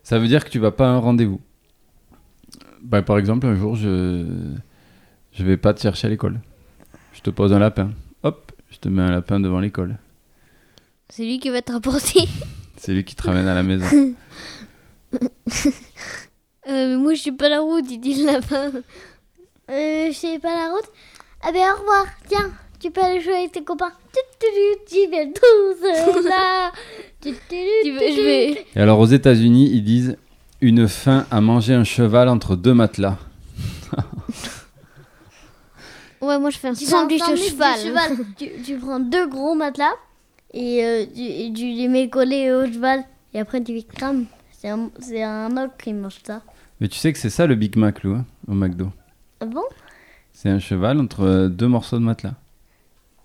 Ça 0.03 0.19
veut 0.19 0.27
dire 0.27 0.45
que 0.45 0.51
tu 0.51 0.59
vas 0.59 0.73
pas 0.73 0.87
à 0.87 0.91
un 0.91 0.99
rendez-vous. 0.99 1.41
Bah, 2.83 3.03
par 3.03 3.19
exemple, 3.19 3.47
un 3.47 3.55
jour, 3.55 3.77
je 3.77 4.27
je 5.33 5.45
vais 5.45 5.57
pas 5.57 5.73
te 5.75 5.81
chercher 5.81 6.09
à 6.09 6.11
l'école. 6.11 6.41
Je 7.13 7.21
te 7.21 7.31
pose 7.31 7.53
un 7.53 7.59
lapin. 7.61 7.91
Hop, 8.25 8.51
je 8.71 8.79
te 8.79 8.89
mets 8.89 9.03
un 9.03 9.11
lapin 9.13 9.39
devant 9.39 9.61
l'école. 9.61 9.97
C'est 11.09 11.25
lui 11.25 11.39
qui 11.39 11.51
va 11.51 11.63
te 11.63 11.71
rapporter. 11.73 12.27
C'est 12.77 12.93
lui 12.93 13.05
qui 13.05 13.15
te 13.15 13.23
ramène 13.23 13.47
à 13.47 13.55
la 13.55 13.63
maison. 13.63 13.87
Euh, 16.67 16.89
mais 16.89 16.97
moi 16.97 17.13
je 17.13 17.21
suis 17.21 17.31
pas 17.33 17.51
la 17.51 17.61
route, 17.61 17.85
il 17.91 17.99
dit 18.01 18.25
le 18.25 18.33
lapin. 18.33 18.73
Euh, 19.71 20.07
je 20.09 20.13
sais 20.13 20.39
pas 20.39 20.55
la 20.55 20.71
route. 20.73 20.91
Ah 21.43 21.53
ben 21.53 21.61
au 21.75 21.81
revoir, 21.81 22.07
tiens, 22.29 22.51
tu 22.81 22.91
peux 22.91 23.03
aller 23.03 23.21
jouer 23.21 23.35
avec 23.35 23.53
tes 23.53 23.65
copains. 23.65 23.93
Tu 24.13 24.57
tu 24.87 25.11
viens 25.11 25.27
tous 25.33 26.29
là. 26.29 26.73
Je 27.25 28.23
vais. 28.23 28.67
Et 28.77 28.81
alors 28.81 28.99
aux 29.01 29.07
États-Unis, 29.07 29.71
ils 29.73 29.83
disent 29.83 30.17
une 30.61 30.87
faim 30.89 31.27
à 31.31 31.41
manger 31.41 31.75
un 31.75 31.85
cheval 31.85 32.29
entre 32.29 32.57
deux 32.57 32.75
matelas. 32.75 33.19
Ouais, 36.21 36.39
moi 36.39 36.49
je 36.49 36.59
fais 36.59 36.69
un 36.69 36.75
Tu 36.75 36.87
sandwich 36.87 37.21
au 37.23 37.37
cheval. 37.37 37.79
cheval. 37.79 38.17
tu, 38.39 38.49
tu 38.65 38.77
prends 38.79 38.99
deux 38.99 39.27
gros 39.29 39.55
matelas 39.55 39.93
et 40.55 40.83
euh, 40.83 41.05
tu, 41.15 41.21
et 41.21 41.53
tu 41.53 41.65
les 41.67 41.87
mets 41.89 42.09
collés 42.09 42.51
au 42.51 42.65
cheval 42.67 43.05
et 43.35 43.41
après 43.41 43.63
tu 43.63 43.75
les 43.75 43.83
crames. 43.83 44.25
C'est 44.53 44.69
un, 44.71 44.91
c'est 45.01 45.23
un 45.23 45.55
ogre 45.57 45.75
qui 45.83 45.93
mange 45.93 46.17
ça. 46.27 46.41
Mais 46.81 46.89
tu 46.89 46.99
sais 46.99 47.13
que 47.13 47.19
c'est 47.19 47.29
ça 47.29 47.47
le 47.47 47.55
Big 47.57 47.77
Mac, 47.77 48.03
Lou, 48.03 48.15
hein, 48.15 48.25
au 48.49 48.55
McDo. 48.55 48.89
Ah 49.41 49.47
bon? 49.47 49.63
C'est 50.33 50.49
un 50.49 50.59
cheval 50.59 51.01
entre 51.01 51.23
euh, 51.25 51.49
deux 51.49 51.69
morceaux 51.69 51.99
de 51.99 52.05
matelas. 52.05 52.35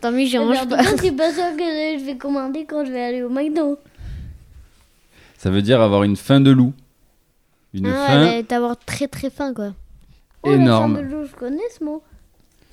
Tant 0.00 0.10
mieux, 0.12 0.26
j'en 0.26 0.44
mange 0.46 0.68
pas. 0.68 0.82
c'est 0.96 1.12
pas 1.12 1.32
ça 1.32 1.52
que 1.52 1.98
je 1.98 2.04
vais 2.04 2.16
commander 2.16 2.64
quand 2.64 2.84
je 2.84 2.90
vais 2.92 3.02
aller 3.02 3.22
au 3.22 3.28
McDo. 3.28 3.78
Ça 5.36 5.50
veut 5.50 5.62
dire 5.62 5.80
avoir 5.80 6.02
une 6.02 6.16
faim 6.16 6.40
de 6.40 6.50
loup. 6.50 6.72
Une 7.74 7.86
Ah, 7.86 8.06
faim 8.06 8.22
ouais, 8.24 8.42
d'avoir 8.42 8.76
très 8.78 9.06
très 9.08 9.30
faim 9.30 9.52
quoi. 9.54 9.72
Oh, 10.42 10.50
la 10.50 10.56
énorme. 10.56 10.96
faim 10.96 11.02
de 11.02 11.06
loup, 11.08 11.24
je 11.26 11.34
connais 11.36 11.62
ce 11.78 11.84
mot. 11.84 12.02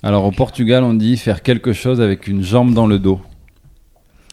Alors 0.02 0.24
au 0.24 0.32
Portugal, 0.32 0.82
on 0.84 0.94
dit 0.94 1.16
faire 1.16 1.42
quelque 1.42 1.72
chose 1.72 2.00
avec 2.00 2.26
une 2.26 2.42
jambe 2.42 2.74
dans 2.74 2.86
le 2.86 2.98
dos. 2.98 3.20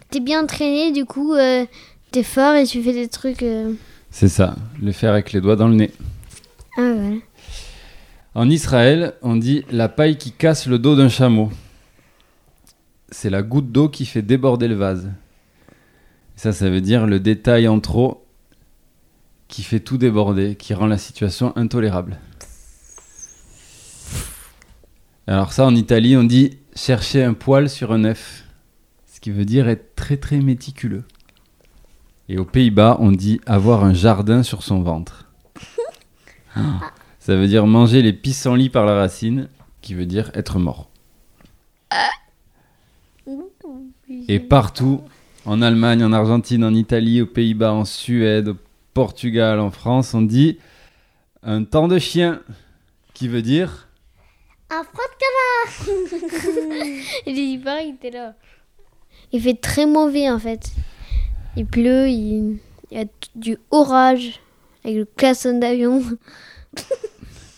T'es 0.10 0.20
bien 0.20 0.44
entraîné, 0.44 0.92
du 0.92 1.06
coup, 1.06 1.34
euh, 1.34 1.66
t'es 2.12 2.24
fort 2.24 2.54
et 2.56 2.66
tu 2.66 2.82
fais 2.82 2.94
des 2.94 3.08
trucs. 3.08 3.44
euh, 3.44 3.74
C'est 4.10 4.28
ça, 4.30 4.56
le 4.82 4.92
faire 4.92 5.12
avec 5.14 5.32
les 5.32 5.42
doigts 5.42 5.56
dans 5.56 5.68
le 5.68 5.76
nez. 5.76 5.92
Ah 6.78 6.94
voilà. 6.96 7.16
En 8.36 8.50
Israël, 8.50 9.14
on 9.22 9.36
dit 9.36 9.64
la 9.70 9.90
paille 9.90 10.18
qui 10.18 10.32
casse 10.32 10.66
le 10.66 10.80
dos 10.80 10.96
d'un 10.96 11.10
chameau. 11.10 11.52
C'est 13.12 13.30
la 13.30 13.44
goutte 13.44 13.72
d'eau 13.72 13.90
qui 13.90 14.08
fait 14.08 14.24
déborder 14.24 14.68
le 14.68 14.74
vase. 14.74 15.12
Ça, 16.36 16.52
ça 16.52 16.68
veut 16.72 16.82
dire 16.82 17.06
le 17.06 17.20
détail 17.20 17.68
en 17.68 17.80
trop 17.80 18.26
qui 19.48 19.62
fait 19.62 19.80
tout 19.80 20.00
déborder, 20.00 20.56
qui 20.56 20.74
rend 20.74 20.88
la 20.88 20.98
situation 20.98 21.56
intolérable. 21.56 22.18
Alors 25.28 25.54
ça, 25.54 25.64
en 25.66 25.76
Italie, 25.76 26.18
on 26.18 26.24
dit 26.24 26.58
chercher 26.76 27.24
un 27.24 27.36
poil 27.36 27.70
sur 27.70 27.94
un 27.94 28.04
œuf, 28.04 28.46
ce 29.14 29.20
qui 29.20 29.30
veut 29.30 29.46
dire 29.46 29.70
être 29.70 29.94
très 29.94 30.18
très 30.18 30.40
méticuleux. 30.40 31.04
Et 32.30 32.40
aux 32.40 32.46
Pays-Bas, 32.46 32.98
on 33.00 33.12
dit 33.12 33.42
avoir 33.46 33.84
un 33.84 33.94
jardin 33.94 34.42
sur 34.42 34.64
son 34.64 34.82
ventre. 34.82 35.30
Ça 37.24 37.38
veut 37.38 37.48
dire 37.48 37.66
manger 37.66 38.02
les 38.02 38.12
pissenlits 38.12 38.70
par 38.70 38.86
la 38.86 38.96
racine, 38.96 39.48
qui 39.80 39.94
veut 39.94 40.06
dire 40.06 40.30
être 40.34 40.60
mort. 40.60 40.90
Et 44.28 44.42
partout, 44.42 45.00
en 45.46 45.62
Allemagne, 45.62 46.04
en 46.04 46.12
Argentine, 46.12 46.66
en 46.66 46.74
Italie, 46.74 47.22
aux 47.22 47.26
Pays-Bas, 47.26 47.72
en 47.72 47.86
Suède, 47.86 48.50
au 48.50 48.58
Portugal, 48.94 49.62
en 49.62 49.72
France, 49.72 50.14
on 50.14 50.22
dit 50.22 50.58
un 51.44 51.64
temps 51.64 51.88
de 51.88 51.98
chien, 51.98 52.42
qui 53.14 53.30
veut 53.30 53.42
dire 53.42 53.88
Un 54.70 54.84
frotte 54.84 55.88
Il 57.26 57.36
dit 57.36 57.58
pareil, 57.58 57.96
t'es 58.02 58.12
là. 58.12 58.36
Il 59.32 59.42
fait 59.42 59.54
très 59.62 59.86
mauvais 59.86 60.30
en 60.30 60.40
fait. 60.40 60.74
Il 61.56 61.68
pleut, 61.68 62.10
il, 62.10 62.60
il 62.92 62.98
y 62.98 63.02
a 63.02 63.06
du 63.36 63.58
orage 63.72 64.42
avec 64.84 64.98
le 64.98 65.06
klaxon 65.06 65.60
d'avion. 65.60 66.04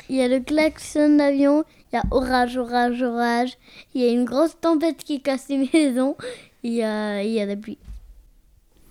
Il 0.10 0.16
y 0.16 0.22
a 0.22 0.28
le 0.28 0.40
klaxon 0.40 1.18
d'avion, 1.18 1.64
il 1.92 1.96
y 1.96 2.00
a 2.00 2.04
orage, 2.12 2.58
orage, 2.58 3.02
orage. 3.02 3.58
Il 3.94 4.02
y 4.02 4.08
a 4.08 4.12
une 4.12 4.26
grosse 4.26 4.60
tempête 4.60 5.04
qui 5.04 5.22
casse 5.22 5.48
les 5.50 5.70
maisons. 5.74 6.16
Il 6.64 6.74
y 6.74 6.84
a, 6.84 7.24
il 7.24 7.32
y 7.32 7.40
a 7.40 7.46
la 7.46 7.56
pluie. 7.56 7.78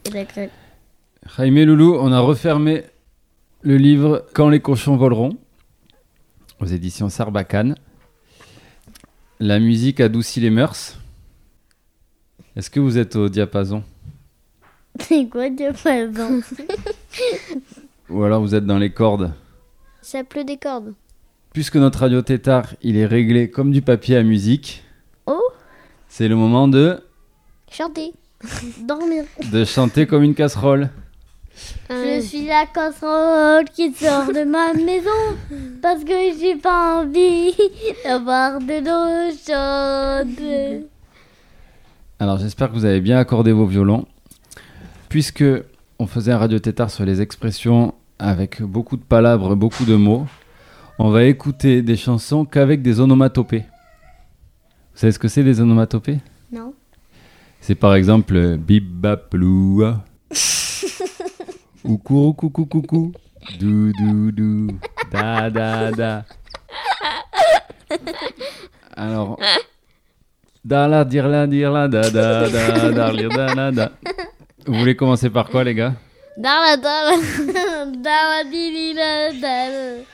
Et 0.07 0.11
la. 0.11 0.25
Jaime 1.37 1.65
Loulou, 1.65 1.97
on 1.99 2.13
a 2.13 2.21
refermé 2.21 2.85
le 3.63 3.77
livre 3.77 4.27
Quand 4.35 4.49
les 4.49 4.61
cochons 4.61 4.97
voleront 4.97 5.39
aux 6.61 6.67
éditions 6.67 7.09
Sarbacane. 7.09 7.77
La 9.41 9.59
musique 9.59 10.01
adoucit 10.01 10.41
les 10.41 10.51
mœurs. 10.51 10.99
Est-ce 12.57 12.71
que 12.71 12.81
vous 12.81 12.99
êtes 12.99 13.17
au 13.17 13.29
diapason 13.29 13.83
C'est 15.01 15.27
quoi 15.29 15.51
diapason? 15.51 16.41
Ou 18.11 18.23
alors 18.23 18.41
vous 18.41 18.55
êtes 18.55 18.67
dans 18.67 18.79
les 18.79 18.91
cordes? 18.91 19.33
Ça 20.03 20.23
pleut 20.23 20.45
des 20.45 20.57
cordes. 20.57 20.95
Puisque 21.55 21.77
notre 21.77 22.01
radio 22.01 22.21
tétard, 22.21 22.75
il 22.83 22.97
est 22.97 23.07
réglé 23.07 23.49
comme 23.49 23.71
du 23.71 23.81
papier 23.81 24.17
à 24.17 24.25
musique, 24.25 24.83
Oh 25.27 25.41
c'est 26.09 26.27
le 26.27 26.35
moment 26.35 26.67
de, 26.67 27.01
Chanter. 27.71 28.13
Dormir. 28.89 29.23
de 29.53 29.65
chanter 29.65 30.09
comme 30.09 30.25
une 30.25 30.35
casserole. 30.35 30.91
Je 31.89 32.21
suis 32.23 32.47
la 32.47 32.67
casserole 32.67 33.67
qui 33.73 33.93
sort 33.93 34.33
de 34.33 34.43
ma 34.43 34.75
maison 34.85 35.11
parce 35.81 36.03
que 36.03 36.37
j'ai 36.41 36.57
pas 36.57 37.03
envie 37.03 37.55
d'avoir 38.05 38.59
de 38.59 38.83
l'eau 38.85 39.31
chaude. 40.27 40.87
Alors 42.19 42.39
j'espère 42.39 42.71
que 42.71 42.75
vous 42.75 42.85
avez 42.85 43.01
bien 43.01 43.17
accordé 43.19 43.53
vos 43.53 43.67
violons. 43.67 44.07
Puisque 45.09 45.45
on 46.01 46.09
faisait 46.09 46.33
un 46.33 46.39
radio 46.39 46.59
tétard 46.59 46.91
sur 46.91 47.05
les 47.05 47.21
expressions 47.21 47.95
avec 48.19 48.61
beaucoup 48.61 48.97
de 48.97 49.05
palabres, 49.05 49.55
beaucoup 49.55 49.85
de 49.85 49.95
mots, 49.95 50.27
on 50.99 51.11
va 51.11 51.25
écouter 51.25 51.83
des 51.83 51.97
chansons 51.97 52.45
qu'avec 52.45 52.83
des 52.83 53.01
onomatopées. 53.01 53.65
Vous 54.93 55.01
savez 55.01 55.13
ce 55.13 55.19
que 55.19 55.29
c'est 55.29 55.43
des 55.43 55.61
onomatopées? 55.61 56.19
Non. 56.53 56.75
C'est 57.61 57.75
par 57.75 57.95
exemple 57.95 58.37
euh, 58.37 58.57
bip 58.57 58.87
bap 58.89 59.35
loua. 59.35 60.05
ou 61.85 61.99
courou 61.99 62.33
coucou 62.33 62.67
coucou. 62.67 63.13
Dou 63.59 63.93
dou 63.93 64.33
dou. 64.33 64.69
Da 65.11 65.51
da 65.51 65.91
da. 65.91 66.25
Alors. 68.97 69.39
Da 70.65 70.89
la 70.89 71.05
dir 71.05 71.29
la 71.29 71.47
dir 71.47 71.71
la 71.71 71.89
da 71.89 72.09
da 72.11 72.49
da 72.49 72.91
da 72.91 73.13
da 73.13 73.55
la 73.55 73.73
da. 73.73 73.93
Vous 74.67 74.75
voulez 74.75 74.97
commencer 74.97 75.29
par 75.29 75.49
quoi 75.49 75.65
les 75.65 75.75
gars? 75.75 75.95
Dans 76.39 76.63
la 76.65 76.77
Dawadilidadal. 77.87 80.05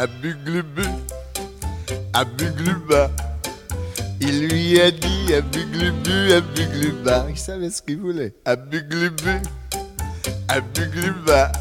à 0.00 0.06
Buglubu, 0.06 0.88
à 2.14 2.24
Bugluba. 2.24 3.10
Il 4.22 4.48
lui 4.48 4.80
a 4.80 4.90
dit 4.90 5.34
à 5.34 5.42
Buglubu, 5.42 6.32
à 6.32 6.40
Bugluba. 6.40 7.26
Il 7.28 7.36
savait 7.36 7.68
ce 7.68 7.82
qu'il 7.82 7.98
voulait. 7.98 8.32
À 8.46 8.56
Buglubu, 8.56 9.42
à 10.48 10.60
Bugluba. 10.60 11.52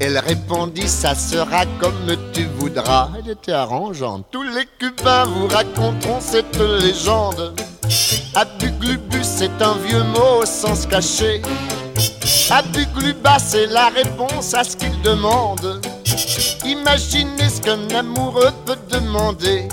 Elle 0.00 0.18
répondit, 0.18 0.88
ça 0.88 1.14
sera 1.14 1.66
comme 1.78 2.16
tu 2.32 2.46
voudras. 2.58 3.10
Elle 3.16 3.30
était 3.30 3.52
arrangeante. 3.52 4.26
Tous 4.32 4.42
les 4.42 4.66
Cubains 4.80 5.26
vous 5.26 5.46
raconteront 5.46 6.20
cette 6.20 6.58
légende. 6.58 7.54
Abuglubu, 8.34 9.22
c'est 9.22 9.62
un 9.62 9.76
vieux 9.86 10.02
mot 10.02 10.42
au 10.42 10.46
sens 10.46 10.84
caché. 10.84 11.42
Abugluba, 12.50 13.38
c'est 13.38 13.66
la 13.66 13.88
réponse 13.90 14.52
à 14.52 14.64
ce 14.64 14.76
qu'il 14.76 15.00
demande. 15.02 15.80
Imaginez 16.64 17.48
ce 17.48 17.60
qu'un 17.60 17.88
amoureux 17.90 18.52
peut 18.64 18.78
demander. 18.90 19.68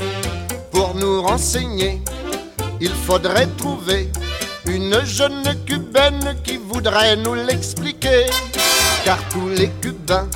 Pour 0.71 0.95
nous 0.95 1.21
renseigner, 1.21 2.01
il 2.81 2.91
faudrait 2.91 3.47
trouver 3.57 4.11
une 4.65 5.03
jeune 5.05 5.43
cubaine 5.65 6.35
qui 6.43 6.57
voudrait 6.57 7.15
nous 7.15 7.35
l'expliquer. 7.35 8.25
Car 9.05 9.17
tous 9.29 9.49
les 9.49 9.69
Cubains 9.81 10.29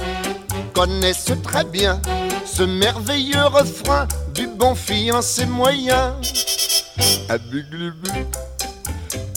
connaissent 0.74 1.32
très 1.44 1.64
bien 1.64 2.02
ce 2.46 2.64
merveilleux 2.64 3.46
refrain 3.46 4.08
du 4.34 4.48
bon 4.48 4.76
fiancé 4.76 5.46
moyen. 5.46 6.16
Abuglubu, 7.30 8.10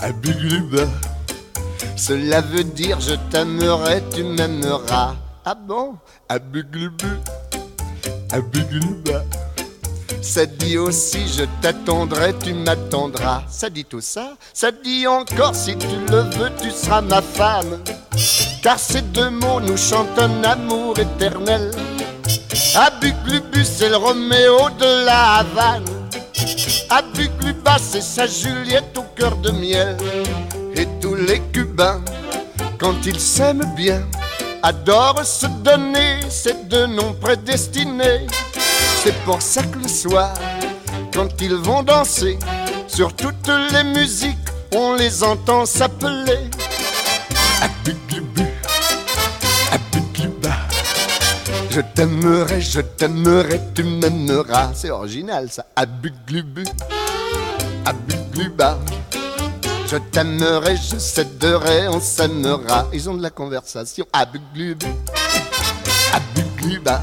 abugluba. 0.01 0.85
Cela 1.97 2.41
veut 2.41 2.65
dire 2.65 2.99
je 3.01 3.15
t'aimerai, 3.31 4.03
tu 4.15 4.25
m'aimeras. 4.25 5.15
Ah 5.43 5.55
bon? 5.55 5.95
Abuglubu, 6.29 7.07
abugluba. 8.31 9.25
Ça 10.21 10.45
dit 10.45 10.77
aussi 10.77 11.27
je 11.29 11.45
t'attendrai, 11.63 12.35
tu 12.45 12.53
m'attendras. 12.53 13.43
Ça 13.49 13.71
dit 13.71 13.87
tout 13.87 14.03
ça? 14.03 14.35
Ça 14.53 14.71
dit 14.71 15.07
encore 15.07 15.55
si 15.55 15.77
tu 15.79 15.87
le 16.11 16.21
veux, 16.37 16.51
tu 16.61 16.71
seras 16.71 17.01
ma 17.01 17.23
femme. 17.23 17.83
Car 18.63 18.79
ces 18.79 19.01
deux 19.01 19.31
mots 19.31 19.61
nous 19.61 19.79
chantent 19.79 20.19
un 20.19 20.45
amour 20.45 20.99
éternel. 20.99 21.71
Abuglubu, 22.75 23.65
c'est 23.65 23.89
le 23.89 23.97
Roméo 23.97 24.69
de 24.79 25.07
la 25.07 25.37
Havane. 25.39 25.85
Abugluba, 26.91 27.79
c'est 27.79 28.03
sa 28.03 28.27
Juliette 28.27 28.97
au 28.99 29.05
cœur 29.17 29.37
de 29.37 29.53
miel. 29.53 29.97
Et 30.75 30.87
tous 31.01 31.15
les 31.15 31.41
Cubains, 31.53 32.03
quand 32.79 33.07
ils 33.07 33.21
s'aiment 33.21 33.73
bien, 33.75 34.03
adorent 34.63 35.25
se 35.25 35.47
donner 35.47 36.21
ces 36.29 36.55
deux 36.65 36.87
noms 36.87 37.15
prédestinés. 37.15 38.27
C'est 39.03 39.17
pour 39.25 39.41
ça 39.41 39.63
que 39.63 39.79
le 39.79 39.89
soir, 39.89 40.35
quand 41.13 41.41
ils 41.41 41.55
vont 41.55 41.83
danser, 41.83 42.39
sur 42.87 43.15
toutes 43.15 43.51
les 43.73 43.85
musiques, 43.85 44.37
on 44.75 44.95
les 44.95 45.23
entend 45.23 45.65
s'appeler. 45.67 46.51
Je 51.71 51.81
t'aimerai, 51.81 52.61
je 52.61 52.81
t'aimerai, 52.81 53.61
tu 53.75 53.85
m'aimeras. 53.85 54.73
C'est 54.75 54.91
original 54.91 55.49
ça. 55.51 55.65
Abuglubu, 55.77 56.65
abugluba. 57.85 58.77
Je 59.91 59.97
t'aimerai, 59.97 60.77
je 60.77 60.99
céderai, 60.99 61.89
on 61.89 61.99
s'aimera. 61.99 62.87
Ils 62.93 63.11
ont 63.11 63.15
de 63.15 63.23
la 63.23 63.31
conversation. 63.31 64.07
Abuglubu, 64.13 64.87
abugluba. 66.15 67.03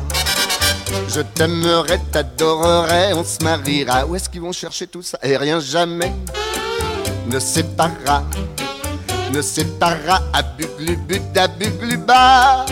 Je 1.10 1.20
t'aimerai, 1.20 2.00
t'adorerai, 2.14 3.14
on 3.14 3.26
se 3.26 3.44
mariera. 3.44 4.06
Où 4.06 4.16
est-ce 4.16 4.30
qu'ils 4.30 4.40
vont 4.40 4.54
chercher 4.54 4.88
tout 4.88 5.02
ça? 5.02 5.20
Et 5.22 5.36
rien 5.36 5.60
jamais 5.60 6.14
ne 7.30 7.40
séparera, 7.40 8.24
ne 9.34 9.42
séparera 9.42 10.22
Abuglubu 10.32 11.20
d'Abugluba. 11.34 12.66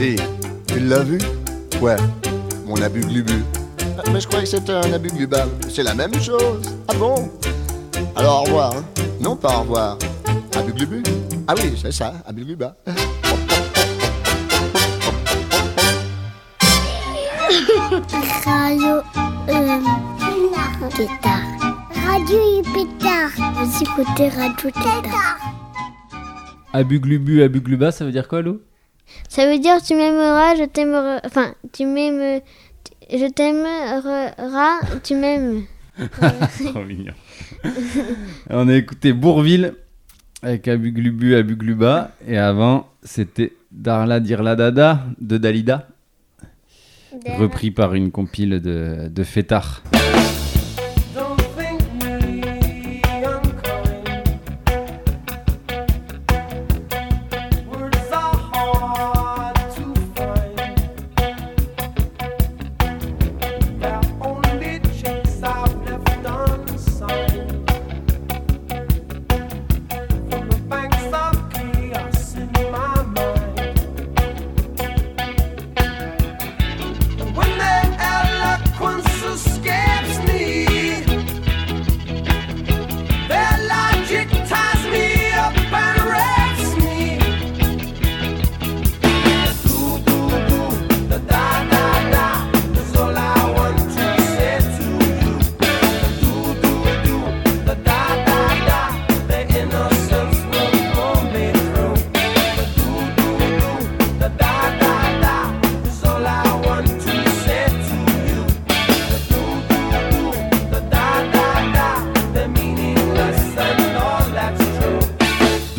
Dis, 0.00 0.16
tu 0.66 0.80
l'as 0.80 1.04
vu? 1.04 1.18
Ouais, 1.80 1.96
mon 2.66 2.82
Abuglubu. 2.82 3.44
Mais 4.12 4.20
je 4.20 4.26
croyais 4.26 4.46
que 4.46 4.50
c'était 4.50 4.72
un 4.72 4.92
Abugluba. 4.92 5.46
C'est 5.72 5.84
la 5.84 5.94
même 5.94 6.20
chose. 6.20 6.62
Ah 6.88 6.94
bon? 6.94 7.30
Alors 8.18 8.40
au 8.42 8.44
revoir. 8.44 8.72
hein. 8.76 8.84
Non, 9.20 9.36
pas 9.36 9.56
au 9.56 9.60
revoir. 9.60 9.98
Abuglubu 10.56 11.02
Ah 11.46 11.54
oui, 11.56 11.72
c'est 11.80 11.92
ça, 11.92 12.14
Abugluba. 12.26 12.74
Radio 18.44 19.02
euh, 19.48 19.80
Tétard. 20.96 21.42
Radio 22.06 22.62
Pétard. 22.72 23.30
Vous 23.54 23.82
écoutez 23.82 24.28
Radio 24.28 24.70
Tétard. 24.70 25.38
Abuglubu, 26.72 27.42
abugluba, 27.42 27.90
ça 27.92 28.04
veut 28.04 28.12
dire 28.12 28.28
quoi, 28.28 28.40
Lou? 28.42 28.60
Ça 29.28 29.46
veut 29.46 29.58
dire 29.58 29.82
tu 29.82 29.94
m'aimeras, 29.94 30.54
je 30.56 30.64
t'aimerai. 30.64 31.18
Enfin, 31.24 31.54
tu 31.72 31.84
m'aimes. 31.86 32.40
Je 33.10 33.26
t'aimeras, 33.30 34.80
tu 35.02 35.14
m'aimes. 35.16 35.64
Trop 36.72 36.84
mignon. 36.84 37.12
On 38.50 38.68
a 38.68 38.74
écouté 38.74 39.12
Bourville 39.12 39.74
avec 40.42 40.68
Abuglubu, 40.68 41.34
Abugluba. 41.34 42.12
Et 42.26 42.38
avant, 42.38 42.88
c'était 43.02 43.52
Darla 43.72 44.20
Dirla 44.20 44.56
Dada 44.56 45.04
de 45.20 45.38
Dalida, 45.38 45.88
repris 47.38 47.70
par 47.70 47.94
une 47.94 48.10
compile 48.10 48.60
de, 48.60 49.08
de. 49.08 49.24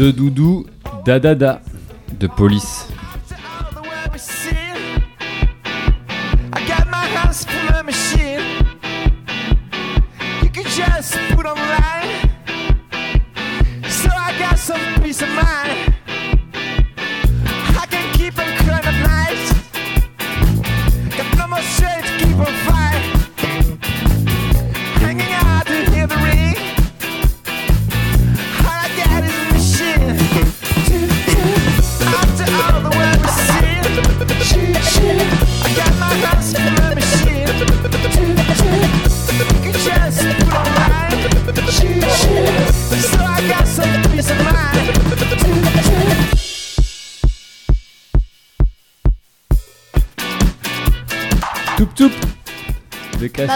De 0.09 0.13
Doudou, 0.13 0.65
Dadada 1.05 1.61
de 2.17 2.27
Police. 2.27 2.98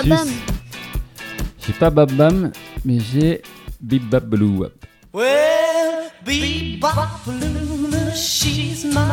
J'ai 0.06 1.74
pas 1.80 1.90
Babam, 1.90 2.52
mais 2.84 3.00
j'ai 3.00 3.42
Bip 3.80 4.04
Bap 4.10 4.26
Baloo 4.26 4.60
Wap. 4.60 4.74
Well, 5.14 6.12
bebop 6.26 7.26
Luna, 7.28 8.14
she's 8.14 8.84
my 8.84 9.08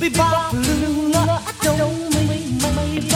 Bebopalula, 0.00 1.42
I 1.44 1.52
don't 1.60 2.08
mean 2.26 2.56
my 2.62 2.70
baby. 2.72 3.08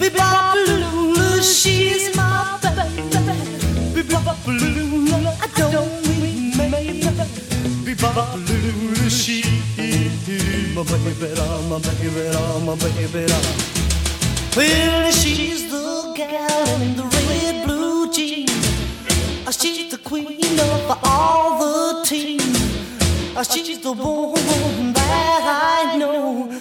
Bebopalula, 0.00 1.40
she's 1.42 2.10
my 2.16 2.58
baby. 2.60 3.32
Bebopalula, 3.94 5.32
I 5.40 5.46
don't 5.70 6.02
mean 6.20 6.56
my 6.56 6.68
baby. 6.68 7.06
Bebopalula, 7.84 9.08
she 9.08 9.42
my 10.74 10.82
baby, 10.82 11.30
my 11.68 11.78
baby, 11.78 12.08
my 12.66 12.74
baby. 13.06 13.77
Well, 14.56 15.10
she's 15.12 15.70
the 15.70 16.12
gal 16.16 16.82
in 16.82 16.96
the 16.96 17.04
red 17.04 17.66
blue 17.66 18.12
jeans. 18.12 18.50
Uh, 19.46 19.52
She's 19.52 19.90
the 19.90 19.98
queen 19.98 20.58
of 20.58 20.98
all 21.04 21.58
the 21.60 22.04
team. 22.04 22.40
Uh, 23.36 23.42
She's 23.44 23.78
the 23.80 23.92
woman 23.92 24.92
that 24.94 25.86
I 25.92 25.96
know. 25.96 26.60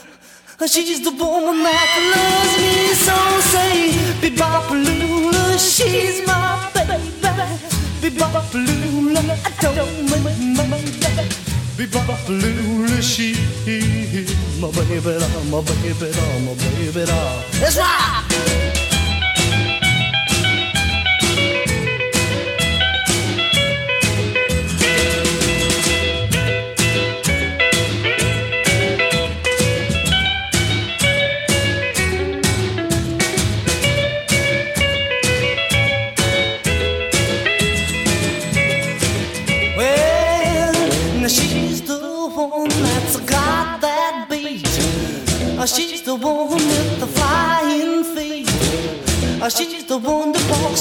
Uh, 0.60 0.68
She's 0.68 1.02
the 1.04 1.12
woman 1.12 1.64
that 1.64 1.90
loves 2.14 2.56
me 2.62 2.94
so. 3.06 3.18
Say, 3.52 3.92
Bebopalula, 4.22 5.58
she's 5.58 6.26
my 6.28 6.70
baby. 6.74 7.00
Bebopalula, 8.02 9.24
I 9.46 9.52
don't 9.62 10.12
mean 10.12 10.54
my 10.56 10.64
baby. 10.70 11.47
Bebopalula, 11.78 13.02
she 13.04 13.36
my 14.60 14.72
baby, 14.72 15.20
my 15.52 15.62
baby, 15.62 16.10
my 16.44 16.54
baby. 16.56 17.06
That's 17.60 17.78
right. 17.78 18.67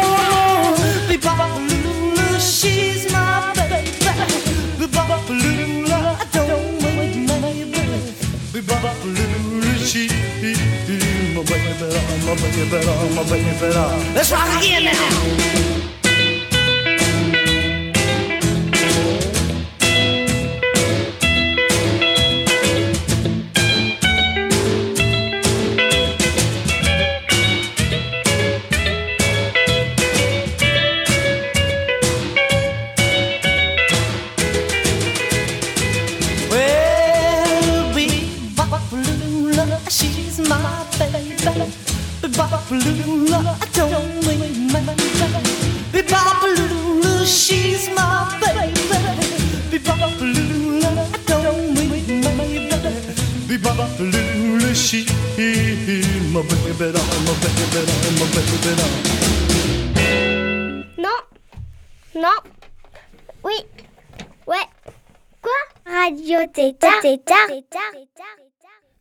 Bebopalula, 1.09 2.27
she's 2.41 3.11
my 3.13 3.53
baby. 3.55 3.91
Bebopalula, 4.79 5.99
I 6.15 6.27
don't 6.33 6.83
mean 6.83 7.27
my 7.27 7.37
baby. 7.41 7.85
Bebopalula, 8.55 9.71
she 9.87 10.05
my 11.35 11.43
baby, 11.45 11.75
my 12.27 12.35
baby, 12.35 12.65
my 13.17 13.23
baby. 13.31 14.15
Let's 14.15 14.31
rock 14.31 14.51
again 14.59 14.85
now. 14.85 15.80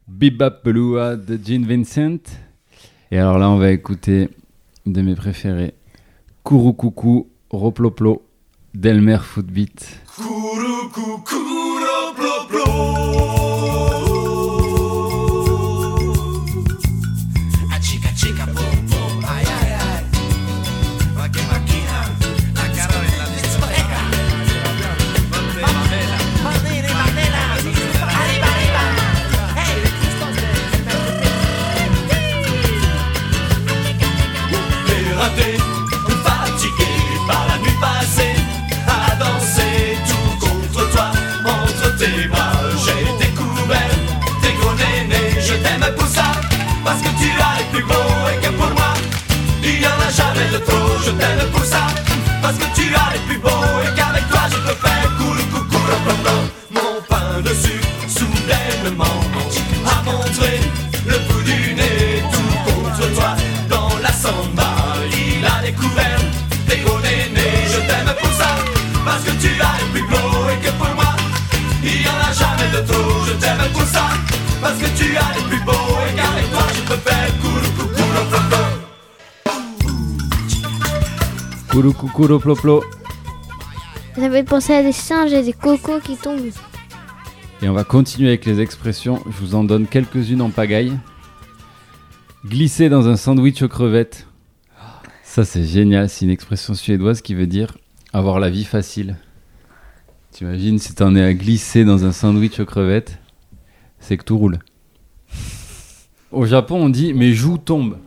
Bebopalua 0.08 1.15
de 1.15 1.39
Gene 1.43 1.65
Vincent. 1.65 2.17
Et 3.12 3.17
alors 3.17 3.38
là, 3.38 3.50
on 3.50 3.58
va 3.58 3.72
écouter 3.72 4.30
de 4.86 5.02
mes 5.02 5.15
préférés. 5.15 5.74
Kourou 6.43 6.74
Coucou, 6.74 7.30
Roploplo, 7.50 8.24
Delmer 8.74 9.19
Footbeat. 9.19 10.02
A 10.17 11.49
il 71.95 72.02
y 72.06 72.08
en 72.08 72.19
a 72.19 72.32
jamais 72.34 72.69
de 72.71 72.82
trop. 72.88 73.25
Je 73.25 73.34
t'aime 73.34 73.71
pour 73.73 73.84
ça, 73.84 74.10
parce 74.62 74.78
que 74.78 74.86
tu 74.97 75.17
as 75.17 75.36
les 75.38 75.43
plus 75.49 75.63
beaux 75.65 75.71
et 75.71 76.15
qu'avec 76.15 76.52
toi 76.52 76.65
je 76.75 76.82
peux 76.82 76.99
faire 77.10 77.30
cool, 77.41 77.62
coucou, 77.78 77.99
Kourou 81.69 81.93
Coucou, 81.93 82.28
Roploplo. 82.28 82.84
Ça 84.15 84.30
fait 84.30 84.43
penser 84.43 84.73
à 84.73 84.84
des 84.84 84.91
singes 84.91 85.32
et 85.32 85.43
des 85.43 85.54
cocos 85.54 85.99
qui 85.99 86.17
tombent. 86.17 86.52
Et 87.62 87.69
on 87.69 87.73
va 87.73 87.84
continuer 87.84 88.30
avec 88.30 88.45
les 88.45 88.60
expressions. 88.60 89.21
Je 89.25 89.38
vous 89.39 89.56
en 89.56 89.63
donne 89.63 89.86
quelques-unes 89.86 90.41
en 90.41 90.49
pagaille. 90.49 90.97
Glisser 92.45 92.89
dans 92.89 93.08
un 93.08 93.15
sandwich 93.15 93.62
aux 93.62 93.67
crevettes. 93.67 94.28
Ça, 95.23 95.45
c'est 95.45 95.63
génial. 95.63 96.10
C'est 96.10 96.25
une 96.25 96.32
expression 96.32 96.73
suédoise 96.73 97.21
qui 97.21 97.36
veut 97.36 97.47
dire 97.47 97.78
avoir 98.13 98.39
la 98.39 98.49
vie 98.49 98.63
facile. 98.63 99.17
T'imagines 100.32 100.80
si 100.80 100.94
t'en 100.94 101.15
es 101.15 101.24
à 101.24 101.34
glisser 101.34 101.86
dans 101.86 102.06
un 102.06 102.12
sandwich 102.12 102.60
aux 102.60 102.65
crevettes, 102.65 103.20
c'est 104.00 104.18
que 104.18 104.24
tout 104.24 104.38
roule. 104.38 104.60
Au 106.32 106.46
Japon, 106.46 106.84
on 106.84 106.89
dit 106.89 107.13
mes 107.13 107.34
joues 107.34 107.58
tombent. 107.58 107.98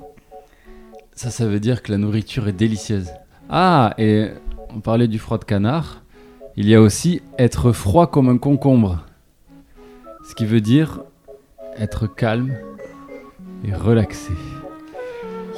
Ça, 1.14 1.30
ça 1.30 1.46
veut 1.46 1.60
dire 1.60 1.82
que 1.82 1.90
la 1.90 1.98
nourriture 1.98 2.48
est 2.48 2.52
délicieuse. 2.52 3.10
Ah, 3.50 3.94
et 3.98 4.28
on 4.74 4.80
parlait 4.80 5.08
du 5.08 5.18
froid 5.18 5.38
de 5.38 5.44
canard. 5.44 6.02
Il 6.56 6.68
y 6.68 6.74
a 6.74 6.80
aussi 6.80 7.22
être 7.38 7.72
froid 7.72 8.06
comme 8.06 8.28
un 8.28 8.38
concombre. 8.38 9.04
Ce 10.28 10.34
qui 10.34 10.46
veut 10.46 10.60
dire 10.60 11.02
être 11.76 12.06
calme 12.06 12.54
et 13.64 13.74
relaxé. 13.74 14.32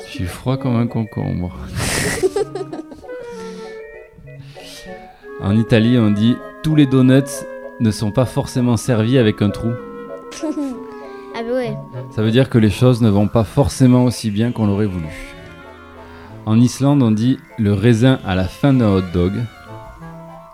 Je 0.06 0.10
suis 0.10 0.26
froid 0.26 0.56
comme 0.56 0.76
un 0.76 0.86
concombre. 0.86 1.56
en 5.40 5.56
Italie, 5.56 5.98
on 5.98 6.10
dit 6.10 6.36
tous 6.64 6.74
les 6.74 6.86
donuts 6.86 7.44
ne 7.78 7.90
sont 7.90 8.10
pas 8.10 8.24
forcément 8.24 8.78
servis 8.78 9.18
avec 9.18 9.40
un 9.42 9.50
trou. 9.50 9.72
Ah 11.36 11.42
bah 11.42 11.52
ouais. 11.52 11.76
Ça 12.10 12.22
veut 12.22 12.30
dire 12.30 12.48
que 12.48 12.58
les 12.58 12.70
choses 12.70 13.02
ne 13.02 13.08
vont 13.08 13.26
pas 13.26 13.42
forcément 13.42 14.04
aussi 14.04 14.30
bien 14.30 14.52
qu'on 14.52 14.68
l'aurait 14.68 14.86
voulu. 14.86 15.08
En 16.46 16.60
Islande, 16.60 17.02
on 17.02 17.10
dit 17.10 17.40
le 17.58 17.72
raisin 17.72 18.20
à 18.24 18.36
la 18.36 18.44
fin 18.44 18.72
d'un 18.72 18.88
hot 18.88 19.02
dog, 19.12 19.32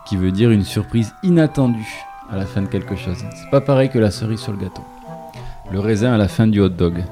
qui 0.06 0.16
veut 0.16 0.32
dire 0.32 0.50
une 0.50 0.64
surprise 0.64 1.14
inattendue 1.22 1.86
à 2.30 2.38
la 2.38 2.46
fin 2.46 2.62
de 2.62 2.66
quelque 2.66 2.96
chose. 2.96 3.18
C'est 3.18 3.50
pas 3.50 3.60
pareil 3.60 3.90
que 3.90 3.98
la 3.98 4.10
cerise 4.10 4.40
sur 4.40 4.52
le 4.52 4.58
gâteau. 4.58 4.80
Le 5.70 5.80
raisin 5.80 6.14
à 6.14 6.16
la 6.16 6.28
fin 6.28 6.46
du 6.46 6.62
hot 6.62 6.70
dog. 6.70 7.04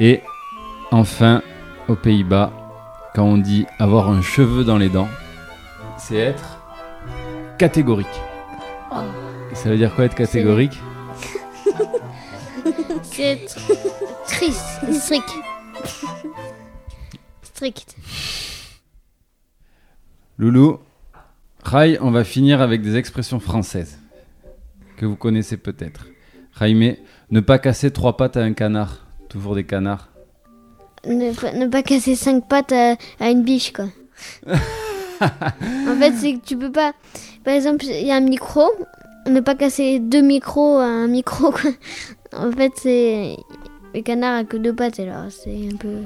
Et 0.00 0.20
enfin, 0.90 1.42
aux 1.86 1.94
Pays-Bas, 1.94 2.50
quand 3.14 3.22
on 3.22 3.38
dit 3.38 3.66
avoir 3.78 4.10
un 4.10 4.20
cheveu 4.20 4.64
dans 4.64 4.78
les 4.78 4.88
dents, 4.88 5.08
c'est 5.96 6.16
être 6.16 6.57
catégorique. 7.58 8.06
Et 9.52 9.54
Ça 9.54 9.68
veut 9.70 9.76
dire 9.76 9.94
quoi 9.94 10.04
être 10.06 10.14
catégorique 10.14 10.78
C'est 13.02 13.40
triste, 14.26 14.92
strict. 14.92 15.34
Strict. 17.42 17.96
Loulou, 20.38 20.78
Rai, 21.64 21.98
on 22.00 22.10
va 22.10 22.24
finir 22.24 22.60
avec 22.60 22.82
des 22.82 22.96
expressions 22.96 23.40
françaises 23.40 23.98
que 24.96 25.06
vous 25.06 25.16
connaissez 25.16 25.56
peut-être. 25.56 26.06
Jaime, 26.58 26.94
ne 27.30 27.40
pas 27.40 27.58
casser 27.58 27.90
trois 27.90 28.16
pattes 28.16 28.36
à 28.36 28.40
un 28.42 28.52
canard. 28.52 29.06
Toujours 29.28 29.54
des 29.54 29.64
canards. 29.64 30.08
Ne, 31.06 31.32
pas- 31.32 31.52
ne 31.52 31.66
pas 31.66 31.82
casser 31.82 32.14
cinq 32.16 32.48
pattes 32.48 32.72
à, 32.72 32.96
à 33.20 33.30
une 33.30 33.42
biche, 33.42 33.72
quoi. 33.72 33.86
en 35.20 35.96
fait, 35.96 36.12
c'est 36.12 36.34
que 36.34 36.44
tu 36.44 36.56
peux 36.56 36.72
pas. 36.72 36.92
Par 37.44 37.54
exemple, 37.54 37.84
il 37.84 38.06
y 38.06 38.10
a 38.10 38.16
un 38.16 38.20
micro. 38.20 38.64
Ne 39.26 39.40
pas 39.40 39.54
casser 39.54 39.98
deux 39.98 40.22
micros 40.22 40.78
à 40.78 40.86
un 40.86 41.06
micro, 41.06 41.50
quoi. 41.50 41.70
En 42.36 42.50
fait, 42.52 42.72
c'est. 42.76 43.36
Le 43.94 44.02
canard 44.02 44.38
a 44.38 44.44
que 44.44 44.56
deux 44.56 44.74
pattes, 44.74 45.00
alors 45.00 45.30
c'est 45.30 45.68
un 45.72 45.76
peu. 45.76 46.02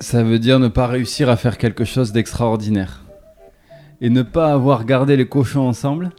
Ça 0.00 0.24
veut 0.24 0.40
dire 0.40 0.58
ne 0.58 0.68
pas 0.68 0.88
réussir 0.88 1.28
à 1.30 1.36
faire 1.36 1.58
quelque 1.58 1.84
chose 1.84 2.12
d'extraordinaire. 2.12 3.02
Et 4.00 4.10
ne 4.10 4.22
pas 4.22 4.52
avoir 4.52 4.84
gardé 4.84 5.16
les 5.16 5.28
cochons 5.28 5.68
ensemble. 5.68 6.10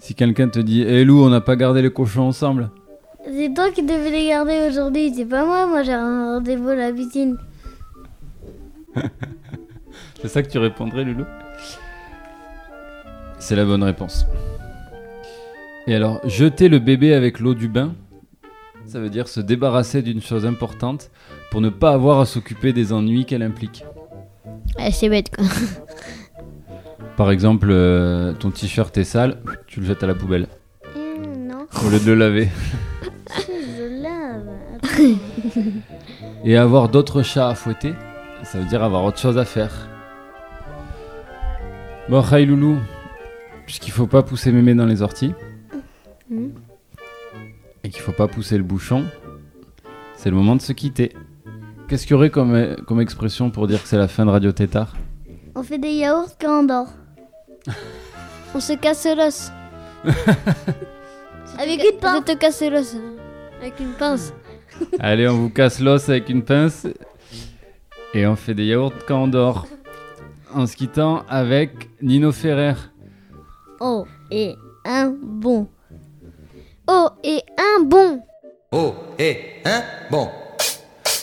Si 0.00 0.14
quelqu'un 0.14 0.48
te 0.48 0.58
dit 0.58 0.82
Hé 0.82 1.04
Lou, 1.04 1.24
on 1.24 1.30
n'a 1.30 1.40
pas 1.40 1.56
gardé 1.56 1.80
les 1.80 1.90
cochons 1.90 2.28
ensemble. 2.28 2.70
C'est 3.24 3.54
toi 3.54 3.70
qui 3.70 3.82
devais 3.82 4.10
les 4.10 4.28
garder 4.28 4.66
aujourd'hui, 4.68 5.12
c'est 5.14 5.24
pas 5.24 5.44
moi. 5.44 5.66
Moi, 5.66 5.82
j'ai 5.82 5.92
un 5.92 6.34
rendez-vous 6.34 6.68
à 6.68 6.74
la 6.74 6.92
piscine. 6.92 7.38
C'est 10.22 10.28
ça 10.28 10.42
que 10.42 10.48
tu 10.48 10.58
répondrais, 10.58 11.04
Loulou 11.04 11.24
C'est 13.38 13.56
la 13.56 13.64
bonne 13.64 13.82
réponse. 13.82 14.26
Et 15.86 15.94
alors, 15.94 16.20
jeter 16.28 16.68
le 16.68 16.78
bébé 16.78 17.14
avec 17.14 17.40
l'eau 17.40 17.54
du 17.54 17.68
bain, 17.68 17.94
ça 18.86 19.00
veut 19.00 19.10
dire 19.10 19.28
se 19.28 19.40
débarrasser 19.40 20.02
d'une 20.02 20.20
chose 20.20 20.46
importante 20.46 21.10
pour 21.50 21.60
ne 21.60 21.68
pas 21.68 21.92
avoir 21.92 22.20
à 22.20 22.26
s'occuper 22.26 22.72
des 22.72 22.92
ennuis 22.92 23.24
qu'elle 23.24 23.42
implique. 23.42 23.84
Ah, 24.78 24.90
c'est 24.90 25.08
bête, 25.08 25.34
quoi. 25.34 25.44
Par 27.16 27.30
exemple, 27.30 27.68
euh, 27.70 28.32
ton 28.32 28.50
t-shirt 28.50 28.96
est 28.96 29.04
sale, 29.04 29.42
tu 29.66 29.80
le 29.80 29.86
jettes 29.86 30.02
à 30.02 30.06
la 30.06 30.14
poubelle 30.14 30.46
non, 30.96 31.66
au 31.84 31.90
lieu 31.90 31.98
de 31.98 32.06
le 32.06 32.14
laver. 32.14 32.48
je 33.46 34.02
lave. 34.02 35.12
Et 36.44 36.56
avoir 36.56 36.88
d'autres 36.88 37.22
chats 37.22 37.48
à 37.48 37.54
fouetter, 37.54 37.94
ça 38.44 38.58
veut 38.58 38.64
dire 38.64 38.82
avoir 38.82 39.04
autre 39.04 39.18
chose 39.18 39.38
à 39.38 39.44
faire. 39.44 39.88
Bon, 42.08 42.22
Khaï 42.22 42.46
Loulou, 42.46 42.78
puisqu'il 43.66 43.92
faut 43.92 44.06
pas 44.06 44.22
pousser 44.22 44.50
mémé 44.52 44.74
dans 44.74 44.86
les 44.86 45.02
orties, 45.02 45.34
Mhm. 46.28 46.52
et 47.84 47.88
qu'il 47.90 48.00
faut 48.02 48.12
pas 48.12 48.26
pousser 48.28 48.56
le 48.56 48.64
bouchon, 48.64 49.04
c'est 50.16 50.30
le 50.30 50.36
moment 50.36 50.56
de 50.56 50.60
se 50.62 50.72
quitter. 50.72 51.12
Qu'est-ce 51.88 52.04
qu'il 52.06 52.12
y 52.12 52.14
aurait 52.14 52.30
comme, 52.30 52.76
comme 52.86 53.00
expression 53.00 53.50
pour 53.50 53.66
dire 53.66 53.82
que 53.82 53.88
c'est 53.88 53.96
la 53.98 54.08
fin 54.08 54.24
de 54.26 54.30
Radio 54.30 54.52
Tétard? 54.52 54.94
On 55.54 55.62
fait 55.62 55.78
des 55.78 55.90
yaourts 55.92 56.36
quand 56.40 56.60
on 56.60 56.62
dort. 56.64 56.88
on 58.54 58.60
se 58.60 58.72
casse 58.74 59.06
l'os. 59.16 59.50
Avec 61.58 61.80
une 61.84 61.98
pince. 62.00 62.22
Je 62.26 62.32
te 62.32 62.38
casse 62.38 62.62
l'os. 62.62 62.94
hein. 62.94 63.00
Avec 63.60 63.78
une 63.80 63.92
pince. 63.92 64.32
Allez, 64.98 65.28
on 65.28 65.34
vous 65.36 65.50
casse 65.50 65.80
l'os 65.80 66.08
avec 66.08 66.28
une 66.30 66.42
pince, 66.42 66.86
et 68.14 68.26
on 68.26 68.36
fait 68.36 68.54
des 68.54 68.66
yaourts 68.66 68.92
quand 69.06 69.24
on 69.24 69.28
dort. 69.28 69.66
En 70.52 70.66
se 70.66 70.74
quittant 70.74 71.22
avec 71.28 71.70
Nino 72.02 72.32
Ferrer. 72.32 72.74
Oh, 73.78 74.04
et 74.30 74.56
un 74.84 75.14
bon. 75.22 75.68
Oh, 76.88 77.08
et 77.22 77.40
un 77.56 77.84
bon. 77.84 78.20
Oh, 78.72 78.94
et 79.18 79.38
hein, 79.64 79.82
bon. 80.10 80.28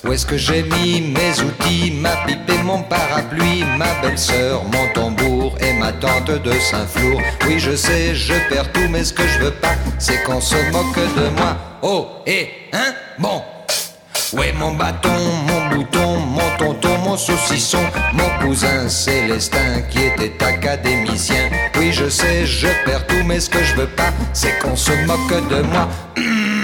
Où 0.06 0.14
est-ce 0.14 0.26
que 0.26 0.38
j'ai 0.38 0.64
mis 0.64 1.02
mes 1.02 1.42
outils, 1.42 1.92
ma 1.92 2.16
pipe 2.26 2.50
et 2.50 2.64
mon 2.64 2.84
parapluie, 2.84 3.64
ma 3.78 4.02
belle-sœur, 4.02 4.64
mon 4.64 4.94
tambour 4.94 5.56
et 5.60 5.74
ma 5.74 5.92
tante 5.92 6.32
de 6.42 6.52
Saint-Flour? 6.52 7.20
Oui, 7.46 7.60
je 7.60 7.76
sais, 7.76 8.16
je 8.16 8.34
perds 8.50 8.72
tout, 8.72 8.88
mais 8.90 9.04
ce 9.04 9.12
que 9.12 9.28
je 9.28 9.40
veux 9.40 9.52
pas, 9.52 9.76
c'est 10.00 10.24
qu'on 10.24 10.40
se 10.40 10.56
moque 10.72 10.96
de 10.96 11.30
moi. 11.38 11.58
Oh, 11.82 12.08
et 12.26 12.48
hein, 12.72 12.94
bon. 13.20 13.42
Est 14.34 14.52
mon 14.54 14.74
bâton, 14.74 15.10
mon 15.48 15.76
bouton, 15.76 16.20
mon 16.20 16.58
tonton, 16.58 16.98
mon 17.06 17.16
saucisson, 17.16 17.80
mon 18.12 18.46
cousin 18.46 18.90
Célestin 18.90 19.82
qui 19.90 20.00
était 20.00 20.44
académicien 20.44 21.50
Oui, 21.78 21.94
je 21.94 22.10
sais, 22.10 22.46
je 22.46 22.68
perds 22.84 23.08
tout, 23.08 23.24
mais 23.26 23.40
ce 23.40 23.50
que 23.50 23.64
je 23.64 23.76
veux 23.76 23.88
pas, 23.88 24.12
c'est 24.34 24.60
qu'on 24.60 24.76
se 24.76 24.92
moque 25.06 25.50
de 25.50 25.62
moi. 25.62 25.88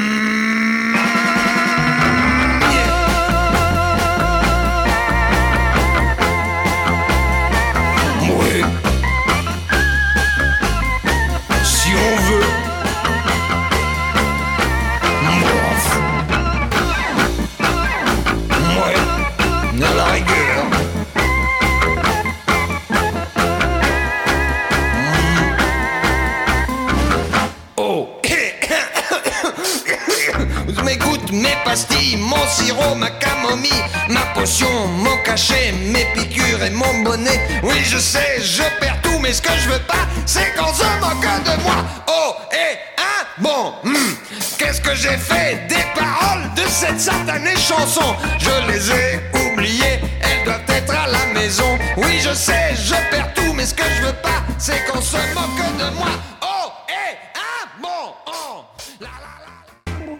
Mes 30.81 30.97
gouttes, 30.97 31.31
mes 31.31 31.55
pastilles, 31.63 32.17
mon 32.17 32.47
sirop, 32.47 32.95
ma 32.95 33.09
camomille, 33.11 33.71
ma 34.09 34.21
potion, 34.33 34.87
mon 34.87 35.17
cachet, 35.23 35.71
mes 35.71 36.05
piqûres 36.13 36.63
et 36.63 36.71
mon 36.71 37.03
bonnet. 37.03 37.39
Oui, 37.63 37.75
je 37.83 37.97
sais, 37.97 38.41
je 38.41 38.63
perds 38.79 38.99
tout, 39.01 39.19
mais 39.19 39.33
ce 39.33 39.41
que 39.41 39.53
je 39.63 39.69
veux 39.69 39.81
pas, 39.87 40.07
c'est 40.25 40.53
qu'on 40.55 40.73
se 40.73 40.83
moque 40.99 41.43
de 41.45 41.63
moi. 41.63 41.75
Oh, 42.07 42.35
et 42.51 42.77
un 42.97 43.41
bon, 43.41 43.73
hmm, 43.83 44.15
qu'est-ce 44.57 44.81
que 44.81 44.95
j'ai 44.95 45.17
fait 45.17 45.67
des 45.67 45.85
paroles 45.95 46.53
de 46.55 46.63
cette 46.69 46.99
satanée 46.99 47.55
chanson? 47.55 48.15
Je 48.39 48.71
les 48.71 48.91
ai 48.91 49.19
oubliées, 49.33 49.99
elles 50.21 50.43
doivent 50.45 50.69
être 50.69 50.93
à 50.93 51.07
la 51.07 51.25
maison. 51.39 51.77
Oui, 51.97 52.19
je 52.19 52.33
sais, 52.33 52.75
je 52.75 52.95
perds 53.11 53.33
tout, 53.35 53.53
mais 53.53 53.65
ce 53.65 53.73
que 53.73 53.83
je 53.97 54.07
veux 54.07 54.13
pas, 54.21 54.43
c'est 54.57 54.85
qu'on 54.85 55.01
se 55.01 55.17
moque 55.33 55.77
de 55.77 55.95
moi. 55.97 56.09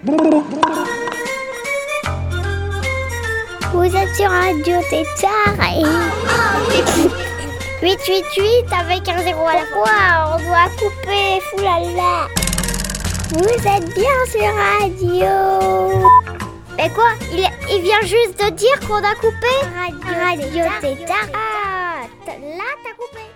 Vous 0.05 0.15
êtes 3.95 4.15
sur 4.15 4.29
Radio 4.29 4.75
Tétard 4.89 5.55
et... 5.61 5.83
888 7.81 8.65
avec 8.79 9.07
un 9.07 9.23
zéro 9.23 9.47
à 9.47 9.53
la 9.53 9.65
fois, 9.67 10.33
on 10.33 10.37
doit 10.43 10.69
couper, 10.77 11.39
foulala. 11.49 12.27
Vous 13.29 13.67
êtes 13.67 13.93
bien 13.93 14.25
sur 14.29 14.53
Radio. 14.81 15.33
Mais 16.77 16.89
quoi 16.89 17.11
il, 17.31 17.47
il 17.71 17.81
vient 17.81 18.01
juste 18.01 18.43
de 18.43 18.49
dire 18.51 18.79
qu'on 18.87 18.95
a 18.95 19.15
coupé? 19.15 19.53
Radio, 19.73 20.13
Radio 20.19 20.63
Tétard. 20.81 21.29
Ah, 21.33 22.01
là 22.27 22.69
t'as 22.83 22.95
coupé. 22.97 23.32